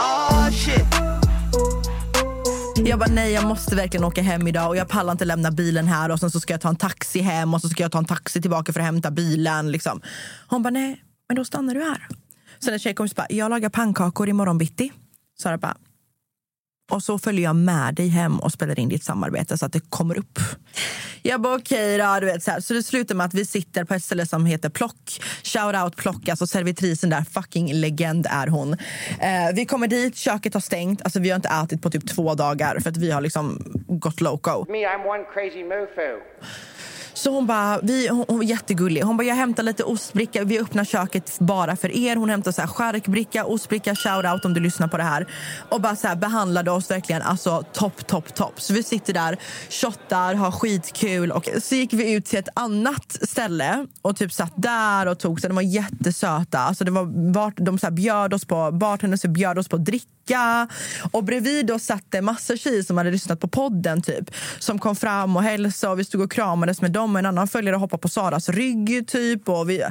[0.00, 0.84] Oh shit.
[2.86, 5.86] Jag bara nej jag måste verkligen åka hem idag och jag pallar inte lämna bilen
[5.86, 7.98] här och sen så ska jag ta en taxi hem och så ska jag ta
[7.98, 9.72] en taxi tillbaka för att hämta bilen.
[9.72, 10.00] Liksom.
[10.46, 12.08] Hon bara nej, men då stannar du här.
[12.60, 14.92] Sen en tjejkompis bara, jag lagar pannkakor imorgon bitti.
[15.38, 15.76] Sara bara,
[16.90, 19.90] och så följer jag med dig hem och spelar in ditt samarbete så att det
[19.90, 20.38] kommer upp.
[21.22, 22.60] Jag bara okej okay, då, du vet så här.
[22.60, 25.20] Så det slutar med att vi sitter på ett ställe som heter Plock.
[25.42, 28.72] Shout out Plock, alltså servitrisen där, fucking legend är hon.
[28.72, 32.34] Eh, vi kommer dit, köket har stängt, alltså vi har inte ätit på typ två
[32.34, 34.66] dagar för att vi har liksom gått loco.
[34.68, 36.20] Me, I'm one crazy mofo.
[37.14, 39.02] Så hon bara, vi, hon, hon var jättegullig.
[39.02, 40.44] Hon bara, jag hämtar lite ostbricka.
[40.44, 42.16] Vi öppnar köket bara för er.
[42.16, 45.26] Hon hämtar så här charkbricka, ostbricka, shout out om du lyssnar på det här.
[45.70, 48.60] Och bara så här behandlade oss verkligen alltså topp, topp, topp.
[48.60, 49.38] Så vi sitter där,
[49.70, 51.32] shottar, har skitkul.
[51.32, 55.40] Och så gick vi ut till ett annat ställe och typ satt där och tog
[55.40, 56.58] så De var jättesöta.
[56.58, 60.13] Alltså det var, vart, de så här bjöd oss på, bartendern bjöd oss på dricka
[60.24, 60.68] dricka.
[61.12, 64.30] Och bredvid oss satt det massa tjejer som hade lyssnat på podden typ.
[64.58, 67.14] Som kom fram och hälsade och vi stod och kramades med dem.
[67.14, 69.48] Och en annan följare hoppade på Saras rygg typ.
[69.48, 69.84] Och vi,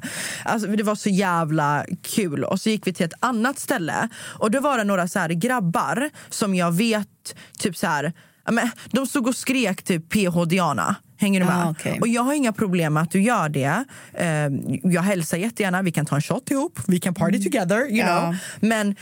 [0.45, 2.43] alltså, det var så jävla kul.
[2.43, 4.09] Och så gick vi till ett annat ställe.
[4.39, 8.13] Och då var det några så här grabbar som jag vet typ så här
[8.51, 10.95] men, de stod och skrek typ PH Diana.
[11.17, 11.55] Hänger du med?
[11.55, 11.97] Ah, okej.
[12.01, 13.83] Och jag har inga problem med att du gör det.
[14.13, 14.27] Eh,
[14.93, 15.81] jag hälsar jättegärna.
[15.81, 16.79] Vi kan ta en shot ihop.
[16.87, 17.77] Vi kan party together.
[17.79, 18.19] You Ja.
[18.21, 18.35] know.
[18.69, 18.95] Men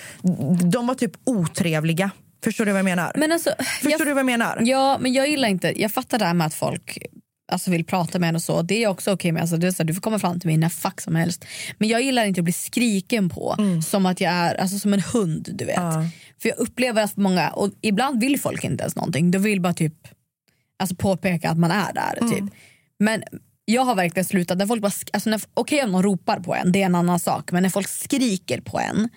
[0.72, 2.12] de var typ otrevliga.
[2.44, 3.12] Förstår du vad jag menar?
[3.16, 4.58] Men alltså, Förstår jag, du vad jag menar?
[4.62, 5.82] Ja, men jag gillar inte...
[5.82, 6.98] Jag fattar det här med att folk
[7.52, 8.62] alltså, vill prata med en och så.
[8.62, 9.42] Det är också okej med.
[9.42, 11.46] Alltså, det är så här, du får komma fram till mig när fuck som helst.
[11.78, 15.02] Men jag gillar inte att bli skriken på som att jag är alltså, som en
[15.14, 15.50] hund.
[15.54, 15.80] du vet.
[16.42, 19.32] För jag upplever att många, och ibland vill folk inte ens någonting.
[19.32, 19.94] De vill bara typ
[20.82, 22.30] alltså, påpeka att man är där.
[22.32, 22.44] Typ.
[23.00, 23.24] Men
[23.66, 24.58] jag har verkligen slutat.
[24.58, 27.20] När folk bara, alltså, när- Okej om någon ropar på en, det är en annan
[27.20, 27.52] sak.
[27.52, 29.10] Men när folk skriker på en,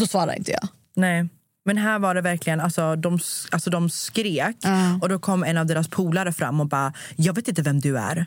[0.00, 0.68] då svarar inte jag.
[0.96, 1.28] Nej.
[1.64, 3.18] Men här var det verkligen, alltså de,
[3.50, 4.56] alltså de skrek
[5.02, 7.98] och då kom en av deras polare fram och bara, jag vet inte vem du
[7.98, 8.26] är.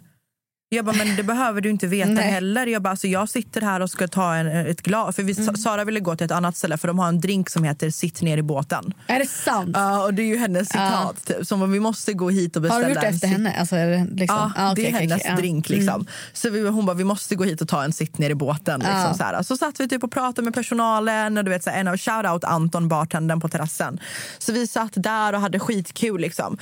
[0.72, 2.24] Jag bara, men det behöver du inte veta Nej.
[2.32, 2.68] heller.
[2.68, 5.16] Jag, bara, alltså, jag sitter här och ska ta en, ett glas.
[5.16, 5.56] För vi, Mm.
[5.56, 8.22] Sara ville gå till ett annat ställe för de har en drink som heter Sitt
[8.22, 8.94] ner i båten.
[9.08, 9.70] Är det sant?
[9.74, 11.26] Ja, och det är ju hennes citat.
[11.26, 13.56] Typ, som vi måste gå hit och Har beställa du gjort det efter henne?
[13.60, 14.52] Alltså, är det liksom?
[14.56, 15.36] Ja, Ah, det okej, är hennes ja.
[15.36, 15.70] drink.
[15.70, 16.06] Liksom.
[16.34, 18.80] Så vi, hon bara, vi måste gå hit och ta en sitt ner i båten.
[18.80, 19.14] Liksom, Ja.
[19.14, 19.44] så, här.
[19.44, 21.38] så satt vi typ och pratade med personalen.
[21.38, 24.00] Och du vet, så här, en av shoutout Anton, bartendern på terrassen.
[24.38, 26.22] Så vi satt där och hade skitkul.
[26.22, 26.58] Liksom.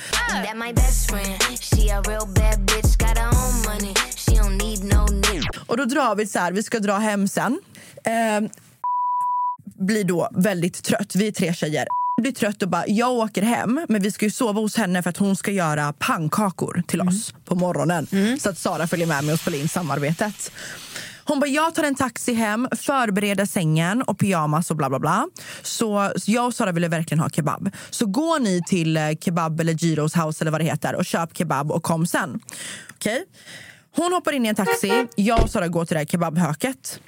[0.45, 1.41] That my best friend.
[1.59, 3.93] She a real bad bitch, got her own money.
[4.37, 5.49] She don't need no nigga.
[5.65, 7.59] Och då drar vi så här, vi ska dra hem sen.
[8.03, 8.49] Eh,
[9.79, 11.15] blir då väldigt trött.
[11.15, 11.87] Vi är tre tjejer.
[12.21, 15.09] blir trött och bara, jag åker hem men vi ska ju sova hos henne för
[15.09, 18.07] att hon ska göra pannkakor till oss på morgonen.
[18.39, 20.51] Så att Sara följer med mig och spelar in samarbetet.
[21.23, 25.27] Hon bara, jag tar en taxi hem, förbereder sängen och pyjamas och bla bla bla.
[25.61, 27.69] Så jag och Sara ville verkligen ha kebab.
[27.89, 31.37] Så går ni till eh, kebab eller Giros house eller vad det heter och köp
[31.37, 32.39] kebab och kom sen.
[32.95, 33.25] Okej?
[33.97, 36.99] Hon hoppar in i en taxi, jag och Sara går till det här kebabhöket.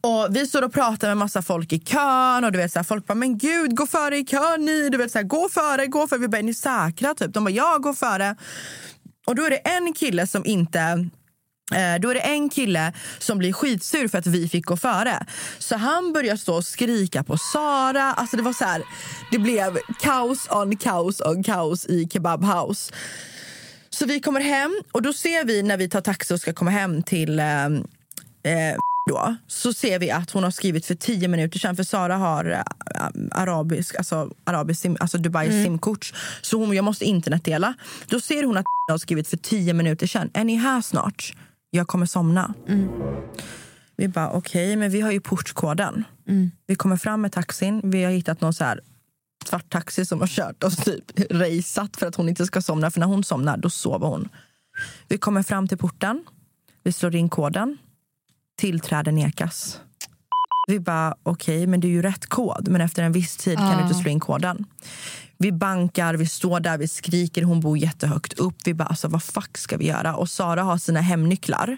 [0.00, 2.84] Och vi står och pratar med massa folk i kön och du vet så här,
[2.84, 5.86] folk bara men gud gå före i kön ni, du vet så här, gå före,
[5.86, 6.18] gå före.
[6.18, 7.32] Vi bara är ni säkra typ?
[7.34, 8.36] De bara ja gå före.
[9.26, 10.80] Och då är det en kille som inte
[11.74, 15.26] eh, då är det en kille som blir skitsur för att vi fick gå före.
[15.58, 18.02] Så han börjar stå och skrika på Sara.
[18.02, 18.82] Alltså det var så här,
[19.30, 22.92] det blev kaos on kaos on kaos i Kebab House.
[23.98, 26.70] Så vi kommer hem och då ser vi när vi tar taxi och ska komma
[26.70, 28.76] hem till eh, eh,
[29.08, 31.76] då, så ser vi att hon har skrivit för tio minuter sedan.
[31.76, 32.60] För Sara har eh,
[33.30, 35.64] arabisk, alltså, arabisk sim, alltså Dubai Mm.
[35.64, 36.14] simkort.
[36.42, 37.74] Så hon, jag måste internetdela.
[38.08, 40.30] Då ser hon att har skrivit för tio minuter sedan.
[40.34, 41.34] Är ni här snart?
[41.70, 42.54] Jag kommer somna.
[43.96, 46.04] Vi bara okej, men vi har ju portkoden.
[46.66, 47.80] Vi kommer fram med taxin.
[47.84, 48.80] Vi har hittat någon så här
[49.48, 52.90] svart taxi som har kört oss typ raceat för att hon inte ska somna.
[52.90, 54.28] För när hon somnar, då sover hon.
[55.08, 56.24] Vi kommer fram till porten.
[56.82, 57.78] Vi slår in koden.
[58.58, 59.80] Tillträde nekas.
[60.68, 62.68] Vi bara, okej, men det är ju rätt kod.
[62.68, 64.64] Men efter en viss tid kan du inte slå in koden.
[65.38, 67.42] Vi bankar, vi står där, vi skriker.
[67.42, 68.56] Hon bor jättehögt upp.
[68.64, 70.16] Vi bara, alltså, vad fuck ska vi göra?
[70.16, 71.76] Och Sara har sina hemnycklar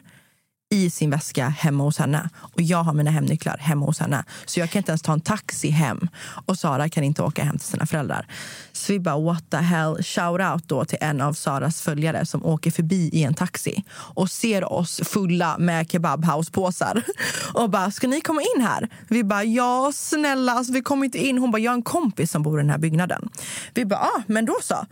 [0.70, 2.30] i sin väska hemma hos henne.
[2.36, 4.24] Och jag har mina hemnycklar hemma hos henne.
[4.46, 6.08] Så jag kan inte ens ta en taxi hem.
[6.46, 8.26] Och Sara kan inte åka hem till sina föräldrar.
[8.72, 10.02] Så vi bara, what the hell.
[10.02, 14.30] Shout out då till en av Saras följare som åker förbi i en taxi och
[14.30, 17.02] ser oss fulla med kebabhouse-påsar.
[17.54, 18.88] Och bara, ska ni komma in här?
[19.08, 21.38] Vi bara, ja snälla, alltså, vi kommer inte in.
[21.38, 23.28] Hon bara, jag har en kompis som bor i den här byggnaden.
[23.74, 24.86] Vi bara, ah, men då så.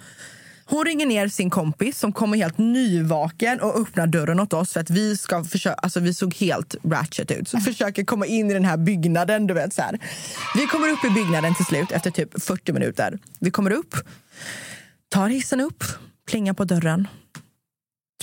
[0.68, 4.80] Hon ringer ner sin kompis som kommer helt nyvaken och öppnar dörren åt oss för
[4.80, 7.48] att vi ska försöka, alltså vi såg helt ratchet ut.
[7.48, 9.98] Så försöker komma in i den här byggnaden, du vet så här.
[10.54, 13.18] Vi kommer upp i byggnaden till slut efter typ 40 minuter.
[13.40, 13.94] Vi kommer upp,
[15.08, 15.84] tar hissen upp,
[16.30, 17.08] plingar på dörren.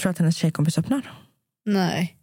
[0.01, 1.11] Tror att hennes tjejkompis öppnar.
[1.65, 2.17] Nej.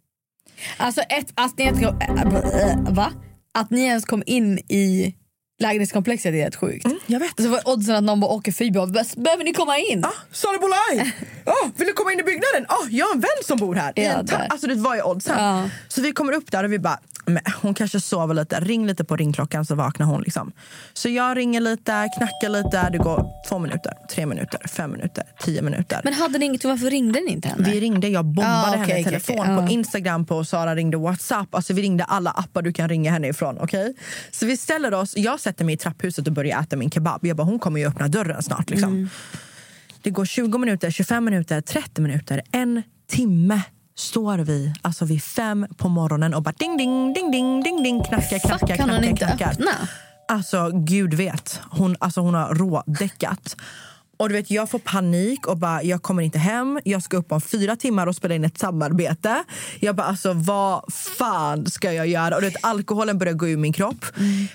[0.77, 3.11] Alltså ett, att ni ens kom, äh, äh va?
[3.53, 5.15] Att ni ens kom in i
[5.61, 6.85] lägenhetskomplexet är helt sjukt.
[7.05, 7.41] jag vet.
[7.41, 10.03] Så var oddsen att någon bara åker förbi och bara, behöver ni komma in?
[10.31, 11.13] Sara Bolaj!
[11.45, 12.65] Oh, vill du komma in i byggnaden?
[12.69, 13.93] Oh, jag har en vän som bor här.
[13.95, 15.43] Ja, alltså, det var ju oddsen.
[15.43, 15.69] Ja.
[15.87, 18.59] Så vi kommer upp där och vi bara, men hon kanske sover lite.
[18.59, 20.21] Ring lite på ringklockan så vaknar hon.
[20.21, 20.51] Liksom.
[20.93, 22.89] Så jag ringer lite, knackar lite.
[22.91, 26.01] Det går två minuter, tre minuter, fem minuter, tio minuter.
[26.03, 27.69] Men hade ni inget, varför ringde ni inte henne?
[27.71, 29.69] Vi ringde, jag bombade Ah, okej, henne i telefon, okej, på ja.
[29.69, 31.55] Instagram, på Sara ringde Whatsapp.
[31.55, 33.57] Alltså vi ringde alla appar du kan ringa henne ifrån.
[33.61, 33.93] okej?
[34.31, 37.25] Så vi ställer oss, jag sätter mig i trapphuset och börjar äta min kebab.
[37.25, 38.69] Jag bara, hon kommer ju öppna dörren snart.
[38.69, 38.89] Liksom.
[38.93, 39.09] Mm.
[40.03, 43.61] Det går 20 minuter, 25 minuter, 30 minuter, en timme
[44.01, 48.03] står vi alltså vid fem på morgonen och bara ding, ding, ding, ding, ding, ding,
[48.03, 49.51] knackar, knackar, kan hon knackar, inte knackar.
[49.51, 49.71] öppna?
[50.27, 51.61] Alltså, gud vet.
[51.71, 53.55] Hon, alltså, hon har rådäckat.
[54.17, 56.79] Och du vet, jag får panik och bara, jag kommer inte hem.
[56.83, 59.43] Jag ska upp om fyra timmar och spela in ett samarbete.
[59.79, 62.35] Jag bara, alltså vad fan ska jag göra?
[62.35, 64.05] Och du vet, alkoholen börjar gå ur min kropp.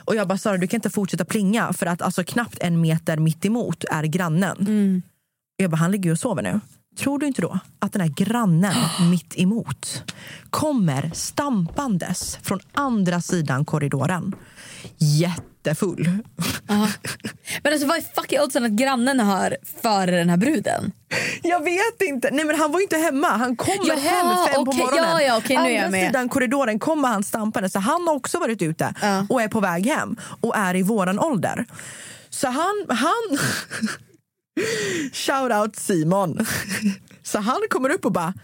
[0.05, 3.17] Och jag bara, Sara du kan inte fortsätta plinga för att alltså knappt en meter
[3.17, 5.03] mitt emot är grannen.
[5.57, 6.61] Jag bara, han ligger och sover nu.
[6.99, 8.75] Tror du inte då att den här grannen
[9.11, 10.13] mitt emot
[10.51, 14.35] kommer stampandes från andra sidan korridoren?
[14.97, 16.19] Jättefull.
[17.63, 20.93] Men alltså vad är fucking oddsen att grannen hör före den här bruden?
[21.43, 22.31] Jag vet inte.
[22.33, 23.29] Nej men han var ju inte hemma.
[23.29, 24.81] Han kommer Jaha, hem fem på okej.
[24.81, 25.11] morgonen.
[25.11, 27.71] Ja, ja, okej, nu Andra sidan korridoren kommer han stampande.
[27.71, 28.95] Så han har också varit ute
[29.29, 31.65] och är på väg hem och är i våran ålder.
[32.31, 32.87] Så han...
[32.89, 33.39] han
[35.13, 36.47] Shout out Simon.
[37.23, 38.35] Så han kommer upp och bara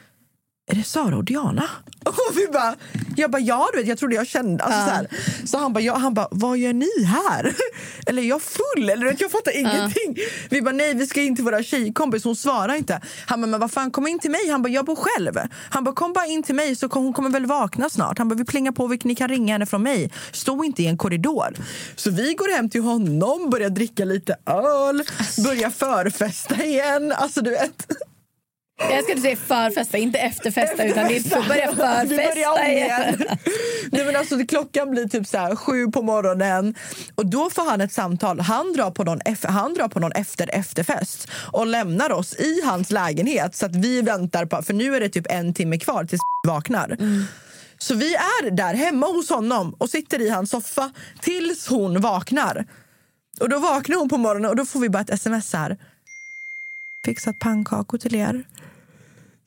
[0.70, 1.68] är det Sara och Diana?
[2.07, 2.75] Och vi bara,
[3.17, 4.65] jag bara, ja du vet, jag trodde jag kände.
[4.65, 4.87] Alltså, Ja.
[4.87, 5.09] så, här.
[5.47, 7.55] så han bara, ja, han bara, vad gör ni här?
[8.07, 8.91] Eller är jag full?
[8.91, 10.17] Eller vet, jag fattar ingenting.
[10.51, 13.01] Vi bara, nej vi ska in till våra tjejkompis, hon svarar inte.
[13.27, 14.49] Han bara, men vad fan kom in till mig?
[14.51, 15.38] Han bara, jag bor själv.
[15.71, 18.19] Han bara, kom bara in till mig så kom, hon kommer väl vakna snart.
[18.19, 20.12] Han bara, vi plingar på, ni kan ringa henne från mig.
[20.33, 21.55] Stå inte i en korridor.
[21.97, 25.03] Så vi går hem till honom, börjar dricka lite öl,
[25.45, 27.12] börjar förfesta igen.
[27.12, 27.87] Alltså du vet.
[28.90, 32.09] Jag ska inte säga förfesta, inte efterfesta utan det är så börja Vi börjar om
[32.09, 33.38] förfesta igen.
[33.92, 36.75] Nej, men alltså, klockan blir typ så här, sju på morgonen
[37.14, 38.40] och då får han ett samtal.
[38.40, 42.90] Han drar på någon, han drar på någon efter efterfest och lämnar oss i hans
[42.90, 46.21] lägenhet så att vi väntar på, för nu är det typ en timme kvar tills
[46.47, 46.97] vaknar.
[47.79, 52.66] Så vi är där hemma hos honom och sitter i hans soffa tills hon vaknar.
[53.40, 55.77] Och då vaknar hon på morgonen och då får vi bara ett sms här.
[57.05, 58.45] Fixat pannkakor till er.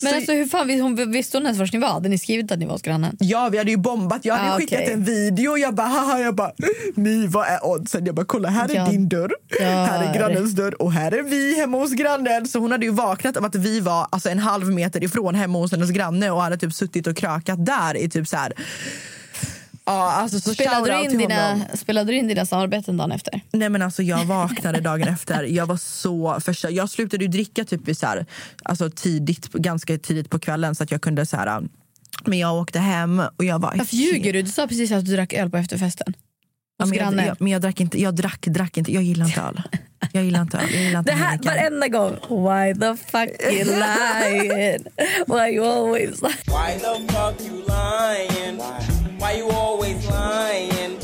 [0.02, 1.88] Men Så- alltså, hur fan, hon, visste hon ens var ni var?
[1.90, 3.18] Hade ni skrivit att ni var grannen?
[3.20, 4.26] Ja, vi hade ju bombat.
[4.26, 4.94] Jag hade Ah, skickat okej.
[4.94, 5.58] en video.
[5.58, 6.52] Jag bara, haha, jag bara,
[6.96, 8.06] ni vad är oddsen?
[8.06, 8.86] Jag bara, kolla här är Ja.
[8.86, 9.66] din dörr, Ja.
[9.66, 12.48] här är grannens dörr och här är vi hemma hos grannen.
[12.48, 15.58] Så hon hade ju vaknat av att vi var alltså, en halv meter ifrån hemma
[15.60, 18.54] hos hennes granne och hade typ suttit och krökat där i typ så här.
[19.86, 23.42] Ja, alltså så Spelade du, in dina, spelade du in dina samarbeten dagen efter?
[23.52, 25.44] Nej men alltså jag vaknade dagen efter.
[25.44, 26.72] Jag var så förstörd.
[26.72, 28.26] Jag slutade ju dricka typ så här,
[28.64, 31.64] alltså tidigt, ganska tidigt på kvällen så att jag kunde så här.
[32.26, 34.42] Men jag åkte hem och jag var Varför ljuger du?
[34.42, 36.14] Du sa precis att du drack öl på efterfesten.
[36.78, 38.02] Ja, men jag, jag, men jag drack inte.
[38.02, 38.94] Jag drack, drack inte.
[38.94, 39.62] Jag gillar inte öl.
[40.12, 40.70] Jag gillar inte öl.
[40.74, 41.54] Jag gillar inte Det här Heineken.
[41.54, 42.12] varenda gång.
[42.30, 44.86] Why the fuck you lying?
[45.28, 46.36] Why you always lying?
[46.48, 48.58] Why the fuck you lying?
[48.58, 51.00] Why you always lying?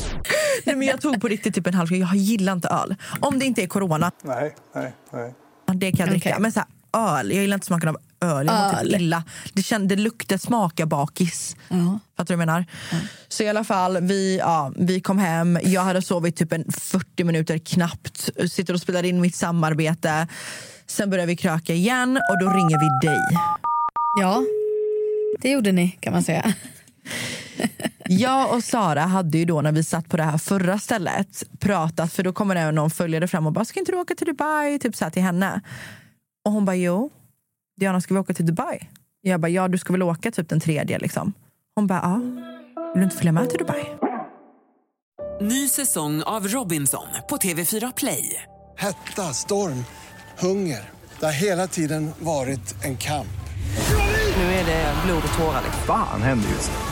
[0.64, 2.94] Nej, men jag tog på riktigt typ en halv Jag gillar inte öl.
[3.20, 4.12] Om det inte är corona.
[4.24, 5.34] Nej, nej, nej.
[5.74, 6.28] Det kan jag dricka.
[6.30, 6.40] Okej.
[6.42, 7.30] Men så här, öl.
[7.32, 8.46] Jag gillar inte smaken av öl.
[8.46, 8.86] Jag mår Öl.
[8.90, 9.24] typ illa.
[9.52, 11.56] Det, kände, det luktar smakar bakis.
[11.68, 12.64] Fattar du vad jag menar?
[13.28, 15.58] Så i alla fall, vi, ja, vi kom hem.
[15.62, 18.30] Jag hade sovit typ en 40 minuter knappt.
[18.50, 20.26] Sitter och spelar in mitt samarbete.
[20.86, 23.20] Sen börjar vi kröka igen och då ringer vi dig.
[24.20, 24.42] Ja,
[25.40, 26.54] det gjorde ni kan man säga.
[28.04, 32.12] Jag och Sara hade ju då när vi satt på det här förra stället pratat
[32.12, 34.78] för då kommer det någon följare fram och bara ska inte du åka till Dubai?
[34.78, 35.60] Typ så här till henne.
[36.44, 37.10] Och hon bara jo.
[37.80, 38.88] Diana ska vi åka till Dubai?
[39.20, 41.32] Jag bara ja du ska väl åka typ den tredje liksom.
[41.74, 42.14] Hon bara ja.
[42.14, 43.84] Vill du inte följa med till Dubai?
[45.40, 48.42] Ny säsong av Robinson på TV4 Play.
[48.76, 49.84] Hetta, storm,
[50.38, 50.90] hunger.
[51.20, 53.26] Det har hela tiden varit en kamp.
[54.36, 55.62] Nu är det blod och tårar.
[55.86, 56.91] Fan händer just nu.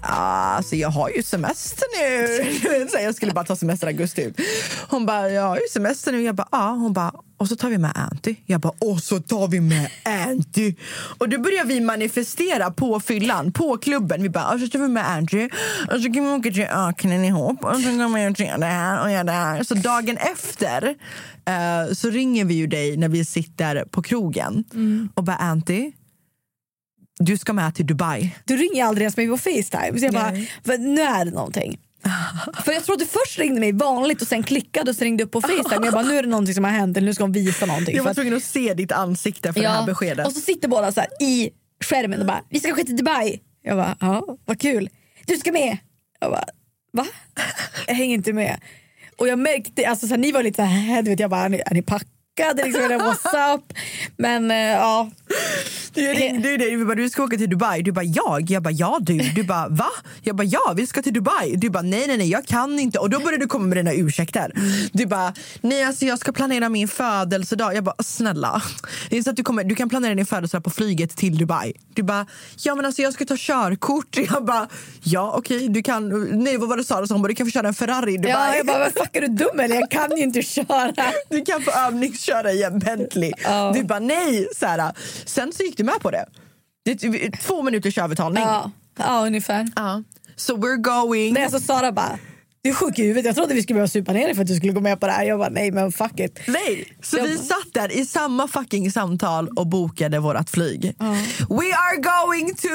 [0.00, 2.88] alltså jag har ju semester nu.
[2.90, 4.32] Så jag skulle bara ta semester i augusti.
[4.88, 6.22] Hon bara, jag har ju semester nu.
[6.22, 6.70] Jag bara, ja.
[6.70, 8.34] Hon bara, och så tar vi med Anty.
[8.46, 10.74] Jag bara, och så tar vi med Anty.
[11.18, 14.22] Och då börjar vi manifestera på fyllan, på klubben.
[14.22, 15.48] Vi bara, och så tar vi med Anty.
[15.92, 17.64] Och så kan vi åka till öknen ihop.
[17.64, 19.62] Och så kan vi göra det här och göra det här.
[19.62, 20.94] Så dagen efter
[21.44, 24.64] eh, så ringer vi ju dig när vi sitter på krogen.
[25.14, 25.92] Och bara, Anty.
[27.18, 28.30] Du ska med till Dubai.
[28.44, 29.98] Du ringer aldrig ens mig på Facetime.
[29.98, 30.50] Så jag bara, Nej.
[30.64, 31.78] "Vad- nu är det någonting.
[32.64, 35.24] För jag tror att du först ringde mig vanligt och sen klickade och sen ringde
[35.24, 35.84] upp på Facetime.
[35.86, 37.96] Jag bara, nu är det någonting som har hänt eller nu ska hon visa någonting.
[37.96, 40.26] Jag var att- tvungen att se ditt ansikte för det här beskedet.
[40.26, 41.50] Och så sitter båda så här i
[41.84, 43.40] skärmen och bara, vi ska åka till Dubai.
[43.62, 44.88] Jag bara, ja vad kul.
[45.26, 45.78] Du ska med.
[46.20, 46.44] Jag bara,
[46.92, 47.06] va?
[47.86, 48.60] Jag hänger inte med.
[49.18, 51.40] Och jag märkte, alltså så här, ni var lite så här, du vet, jag bara,
[51.44, 51.82] är ni, är ni
[52.38, 52.64] packade?
[52.64, 53.72] Liksom, eller what's up?
[54.16, 55.10] Men eh, ja.
[55.94, 57.82] Jag ringde ju dig och bara, du ska åka till Dubai.
[57.82, 58.50] Du bara jag?
[58.50, 59.18] Jag bara ja du.
[59.18, 59.88] Du bara va?
[60.22, 61.56] Jag bara ja vi ska till Dubai.
[61.56, 62.98] Du bara nej nej nej jag kan inte.
[62.98, 64.52] Och då började du komma med dina ursäkter.
[64.92, 67.74] Du bara nej alltså jag ska planera min födelsedag.
[67.74, 68.62] Jag bara snälla.
[69.10, 71.72] Det är så att du, kommer, du kan planera din födelsedag på flyget till Dubai.
[71.94, 72.26] Du bara
[72.62, 74.16] ja men alltså jag ska ta körkort.
[74.30, 74.68] Jag bara
[75.02, 76.28] ja okej du kan.
[76.44, 77.14] Nej vad var det Sara sa?
[77.14, 78.32] Hon bara du kan få köra en Ferrari i Dubai.
[78.32, 79.74] Ja, jag bara, men fuck är du dum eller?
[79.74, 81.12] Jag kan ju inte köra.
[81.28, 83.32] Du kan få övningsköra i en Bentley.
[83.74, 84.48] Du bara nej.
[84.56, 84.92] Så här.
[85.26, 86.26] Sen så gick du med på det.
[86.84, 88.42] det typ två minuters övertalning.
[88.42, 89.66] Ja, ja ungefär.
[89.76, 90.02] Ja.
[90.36, 91.34] So we're going.
[91.34, 92.18] Nej, alltså Sara bara,
[92.62, 93.24] du är sjuk i huvudet.
[93.24, 95.06] Jag trodde vi skulle behöva supa ner dig för att du skulle gå med på
[95.06, 95.24] det här.
[95.24, 96.40] Jag bara, nej men fuck it.
[96.46, 100.94] Nej, så Jag vi bara- satt där i samma fucking samtal och bokade vårt flyg.
[101.48, 102.68] We are going to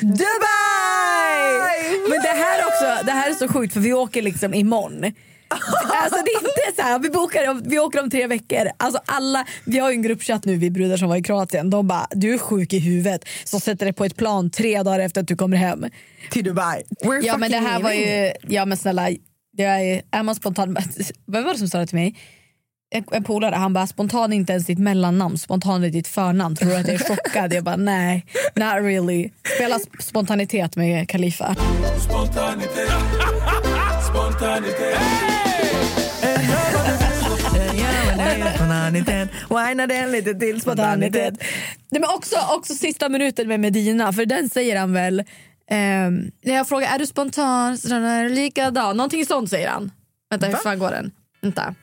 [0.00, 1.98] Dubai!
[2.08, 5.12] Men det här också, det här är så sjukt för vi åker liksom imorgon.
[5.50, 8.68] Alltså det är inte så här, vi, bokar, om- vi åker om tre veckor.
[8.76, 11.70] Alltså alla, vi har ju en gruppchatt nu, vi brudar som var i Kroatien.
[11.70, 13.24] De bara, du är sjuk i huvudet.
[13.44, 15.84] Så sätter det på ett plan tre dagar efter att du kommer hem.
[16.30, 16.82] Till Dubai.
[17.04, 19.08] We're Ja men det här var ju, ja men snälla,
[19.56, 20.76] det är, är man spontan,
[21.32, 22.16] vem var det som sa det till mig?
[22.94, 26.56] en, en polare, han bara spontan är inte ens ditt mellannamn, spontan är ditt förnamn.
[26.56, 27.52] Tror du att jag är chockad?
[27.54, 29.30] Jag bara nej, not really.
[29.56, 31.56] Spela sp- spontanitet med Khalifa.
[32.08, 32.90] Spontanitet.
[34.10, 34.89] Spontanitet.
[38.90, 41.34] Spontanitet, whina den lite till spontanitet.
[41.90, 45.24] Nej, men också, också sista minuten med Medina, för den säger han väl
[45.70, 48.96] ehm, när jag frågar är du spontan, så är du likadan.
[48.96, 49.90] Någonting sånt säger han.
[50.30, 51.10] Vänta, hur fan går den?
[51.42, 51.74] Vänta.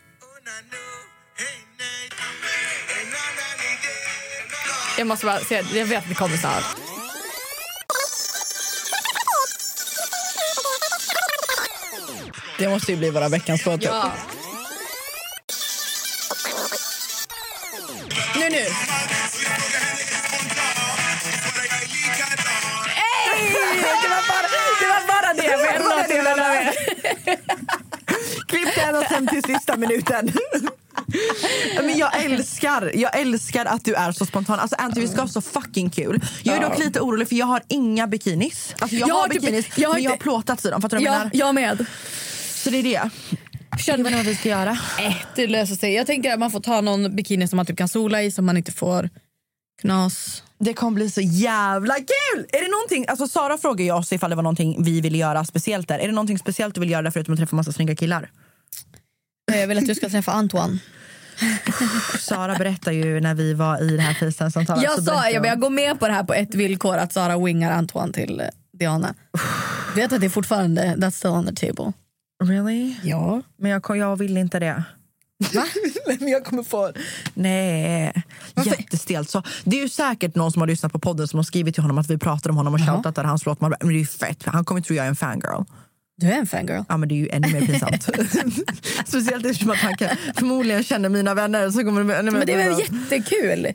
[4.98, 6.64] Jag måste bara se, jag vet att det kommer snart.
[12.60, 13.84] Det måste ju bli våra veckans låt.
[13.84, 14.12] Ja.
[18.50, 18.66] Nu, nu.
[23.00, 23.52] Hey!
[24.02, 24.88] Det var bara det.
[24.88, 25.46] Var bara det.
[25.46, 26.74] Jag la till alla med.
[28.48, 30.32] Klipp den och sen till sista minuten.
[31.82, 34.60] Men jag älskar, jag älskar att du är så spontan.
[34.60, 36.22] Alltså Anty, vi ska ha så fucking kul.
[36.44, 38.76] Jag är dock lite orolig för jag har inga bikinis.
[38.80, 40.82] Alltså jag, Jag har har typ- bikinis jag har men jag har plåtats i dem.
[40.82, 41.32] Fattar du vad jag Ja, menar?
[41.34, 41.86] jag med.
[42.56, 43.10] Så det är det.
[43.78, 44.72] Känner vad vi ska göra.
[45.00, 45.94] Eh, det löser sig.
[45.94, 48.46] Jag tänker att man får ta någon bikini som man typ kan sola i som
[48.46, 49.10] man inte får
[49.82, 50.44] knas.
[50.60, 52.46] Det kommer bli så jävla kul!
[52.54, 55.88] Är det någonting, alltså Sara frågade oss ifall det var någonting vi ville göra speciellt
[55.88, 56.00] där.
[56.00, 58.30] Är det någonting speciellt du vill göra där förutom att träffa massa snygga killar?
[59.52, 60.80] Eh, Jag vill att du ska träffa Antoine.
[62.20, 64.84] Sara berättar ju när vi var i det här FaceTime-samtalet.
[64.84, 67.72] Jag sa jag, jag går med på det här på ett villkor att Sara wingar
[67.72, 68.48] Antoine till eh,
[68.80, 69.16] Diana.
[69.96, 71.94] Vet att det är fortfarande that's still on the table.
[72.44, 72.96] Really?
[73.04, 73.42] Ja.
[73.58, 74.84] Men jag, jag vill inte det.
[75.54, 75.64] Va?
[76.08, 76.92] Nej, men jag kommer få...
[77.34, 78.24] Nej.
[78.66, 79.30] Jättestelt.
[79.30, 81.84] Så, det är ju säkert någon som har lyssnat på podden som har skrivit till
[81.84, 83.62] honom att vi pratar om honom och shoutat där hans låt.
[83.62, 84.44] Man bara, Men det är ju fett.
[84.46, 85.64] Han kommer tro jag är en fangirl.
[86.20, 86.84] Du är en fangirl.
[86.90, 88.04] Ja men det är ju ännu mer pinsamt.
[89.08, 91.70] Speciellt eftersom att han kan, förmodligen känner mina vänner.
[91.72, 93.68] Så kommer det, nej, Men det är väl jättekul.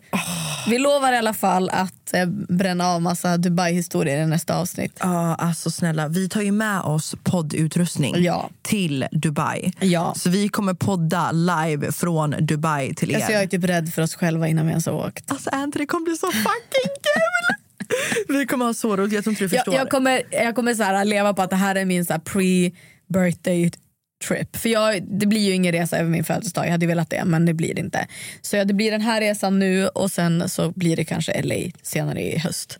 [0.68, 4.97] Vi lovar i alla fall att eh, bränna av massa Dubai-historier i nästa avsnitt.
[5.01, 6.09] Ja, alltså snälla.
[6.09, 8.51] Vi tar ju med oss poddutrustning Ja.
[8.62, 9.72] till Dubai.
[9.80, 10.14] Ja.
[10.16, 13.14] Så vi kommer podda live från Dubai till er.
[13.16, 15.32] Alltså jag är typ rädd för oss själva innan vi ens har åkt.
[15.32, 17.01] Alltså Anthony, det kommer bli så fucking!
[18.28, 19.74] Vi kommer ha så roligt, jag tror inte du Jag, förstår.
[19.74, 23.72] jag kommer, jag kommer så här leva på att det här är min så pre-birthday
[24.28, 24.57] trip.
[24.57, 26.66] För jag, det blir ju ingen resa över min födelsedag.
[26.66, 28.07] Jag hade velat det, men det blir det inte.
[28.43, 31.55] Så ja, det blir den här resan nu och sen så blir det kanske LA
[31.82, 32.78] senare i höst.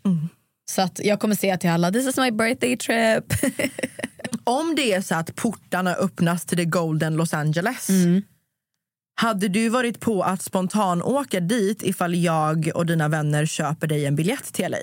[0.71, 3.25] Så att jag kommer säga till alla, this is my birthday trip.
[4.45, 8.23] Om det är så att portarna öppnas till the golden Los Angeles Mm.
[9.15, 14.07] Hade du varit på att spontan åka dit ifall jag och dina vänner köper dig
[14.07, 14.79] en biljett till LA?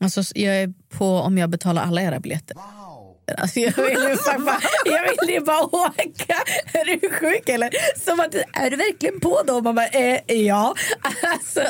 [0.00, 2.56] Alltså, jag är på om jag betalar alla era biljetter.
[3.38, 6.36] Alltså, jag, vill ju bara, jag vill ju bara åka.
[6.72, 7.70] Är du sjuk eller?
[8.04, 9.64] Som att, är du verkligen på dem?
[9.64, 10.74] Man bara, eh, ja.
[11.22, 11.60] Alltså.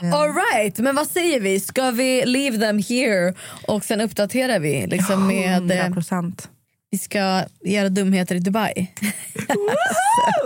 [0.00, 1.60] All right, men vad säger vi?
[1.60, 3.34] Ska vi leave them here
[3.68, 5.70] och sen uppdaterar vi liksom med...
[5.70, 6.48] eh, 100%.
[6.90, 8.92] Vi ska göra dumheter i Dubai.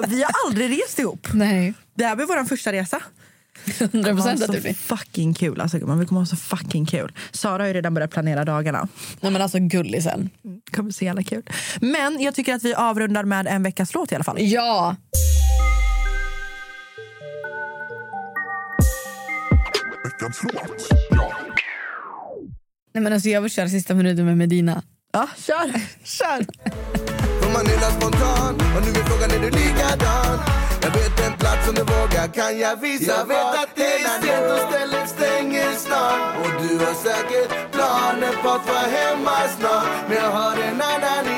[0.09, 1.29] Vi har aldrig rest ihop.
[1.33, 1.75] Nej.
[1.95, 3.03] Det här blir vår första resa.
[3.79, 4.75] 100 procent att det blir.
[4.75, 5.61] fucking kul.
[5.61, 7.13] Alltså, vi kommer ha så fucking kul.
[7.31, 8.89] Sara har ju redan börjat planera dagarna.
[9.21, 10.31] Nej, men alltså gullisen.
[10.43, 11.43] Det kommer så jävla kul.
[11.81, 14.37] Men jag tycker att vi avrundar med en veckas låt i alla fall.
[14.41, 14.97] Ja.
[22.95, 24.83] Nej, men alltså, jag vill köra sista minuten med Medina.
[25.13, 25.73] Ja, kör!
[26.05, 26.47] kör.
[27.41, 30.39] För man nyllar spontan och nu är frågan är du likadan?
[30.83, 34.23] Jag vet en plats som du vågar, kan jag visa Jag vet att det är
[34.23, 39.87] sent och stället stänger snart Och du har säkert planer på att vara hemma snart
[40.09, 41.38] Men jag har en annan idé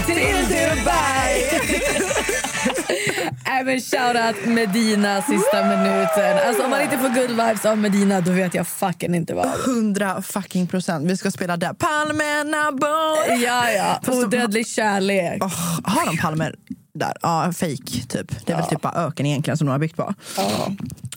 [3.60, 6.38] Även shoutout Medina sista minuten.
[6.46, 9.46] Alltså om man inte får good vibes av Medina då vet jag fucking inte vad.
[9.66, 11.10] 100 fucking procent.
[11.10, 11.74] Vi ska spela där.
[11.74, 13.42] Palmerna bor.
[13.44, 14.00] Ja, ja.
[14.06, 15.42] Odödlig kärlek.
[15.44, 16.54] Åh, har de palmer
[16.92, 17.12] där?
[17.22, 18.46] Ja, fake typ.
[18.46, 20.14] Det är väl typ bara öken egentligen som de har byggt på.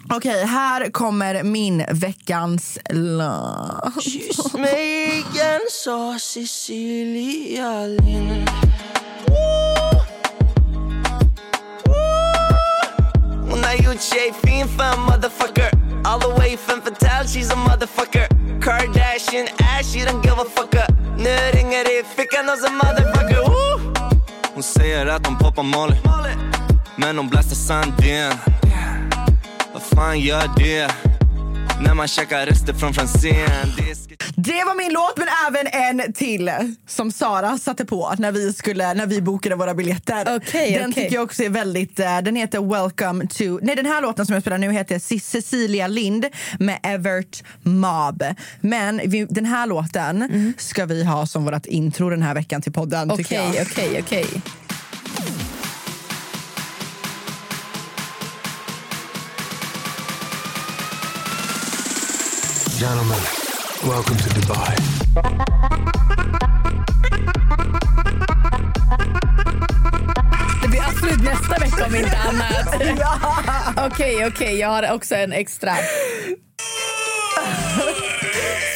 [0.10, 4.04] Okej, här kommer min veckans låt.
[4.04, 8.50] Kyss mig igen sa Cecilia Lind
[13.50, 15.72] Hon har gjort sig fin för en motherfucker
[16.06, 18.28] All the way fem fatale, she's a motherfucker
[18.62, 23.43] Kardashian ass, she don't give a fucker Nu ringer det i fickan hos en motherfucker
[24.84, 25.96] säger att de poppar Molly
[26.96, 28.34] Men de blastar sanden
[29.74, 30.92] Vad fan gör det?
[31.86, 33.50] När man käkar rester från Franzén
[34.36, 36.52] Det var min låt, men även en till
[36.88, 40.36] som Sara satte på när vi, skulle, när vi bokade våra biljetter.
[40.38, 41.04] Okej, den okej.
[41.04, 42.00] tycker jag också är väldigt...
[42.00, 43.60] eh, Den heter Welcome to...
[43.62, 46.26] Nej, den här låten som jag spelar nu heter Cecilia Lind
[46.60, 48.24] med Evert Mob.
[48.62, 52.74] Men vi, den här låten ska vi ha som vårt intro den här veckan till
[52.74, 53.12] podden.
[53.12, 54.26] Okej, okej, okej.
[62.84, 63.20] Gentlemen,
[63.88, 64.76] welcome to Dubai.
[70.62, 72.76] Det blir absolut nästa vecka om inte annat.
[73.94, 75.72] Okej, okej, jag har också en extra.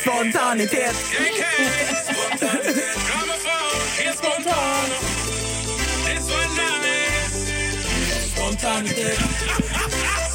[0.01, 0.95] Spontanitet.
[8.35, 9.19] Spontanitet.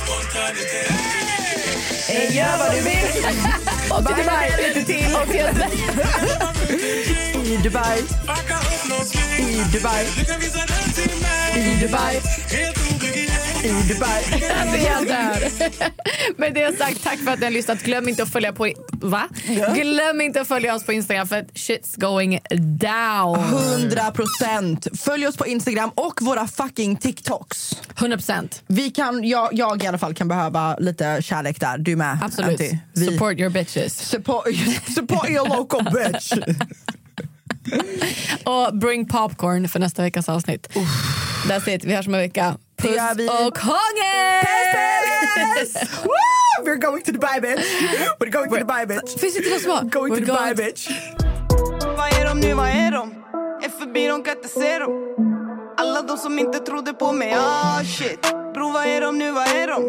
[0.05, 1.12] Spontanitet.
[2.13, 3.27] Gör vad du vill.
[3.91, 4.53] Och till Dubai.
[4.59, 5.17] Lite till
[7.45, 7.99] I Dubai.
[9.39, 10.07] I Dubai.
[11.55, 12.21] I Dubai.
[13.65, 14.23] I Dubai.
[14.61, 15.51] Alltså jag dör.
[16.41, 17.83] Med det sagt, tack för att ni har lyssnat.
[17.83, 18.73] Glöm inte att följa på...
[18.93, 19.29] Va?
[19.75, 22.41] Glöm inte att följa oss på Instagram för shit's going
[22.79, 23.39] down.
[23.39, 24.87] 100 procent.
[25.01, 27.77] Följ oss på Instagram och våra fucking TikToks.
[27.99, 28.63] 100 procent.
[28.67, 31.79] Vi kan, jag, jag i alla fall kan behöva lite kärlek där.
[31.79, 32.19] Du med?
[32.23, 32.61] Absolut.
[32.95, 34.09] Vi, Support your bitches.
[34.09, 34.45] support,
[34.95, 36.33] support your local bitch.
[38.45, 40.69] Och bring popcorn för nästa veckas avsnitt.
[41.49, 41.85] That's it.
[41.85, 42.57] Vi hörs om en vecka.
[42.83, 43.29] Det Puss gör vi.
[43.29, 44.43] och hångel!
[46.65, 47.65] We're going to Dubai bitch.
[48.21, 49.17] We're going to Dubai bitch.
[49.21, 49.83] Finns det inte någon som har?
[49.83, 50.89] Going to Dubai bitch.
[51.97, 53.11] Vad är de nu, vad är de?
[53.65, 55.15] Är förbi, de kan inte se dem
[55.79, 58.21] Alla de som inte trodde på mig, ah shit
[58.55, 59.83] Bro, vad är de nu, vad är de?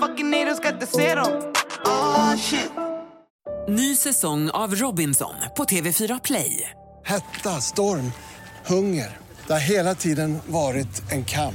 [0.00, 1.52] Fucking nej, de ska inte se dem
[1.84, 2.70] Ah shit
[3.68, 6.70] Ny säsong av Robinson på TV4 Play.
[7.04, 8.12] Hetta, storm,
[8.66, 9.16] hunger.
[9.46, 11.54] Det har hela tiden varit en kamp.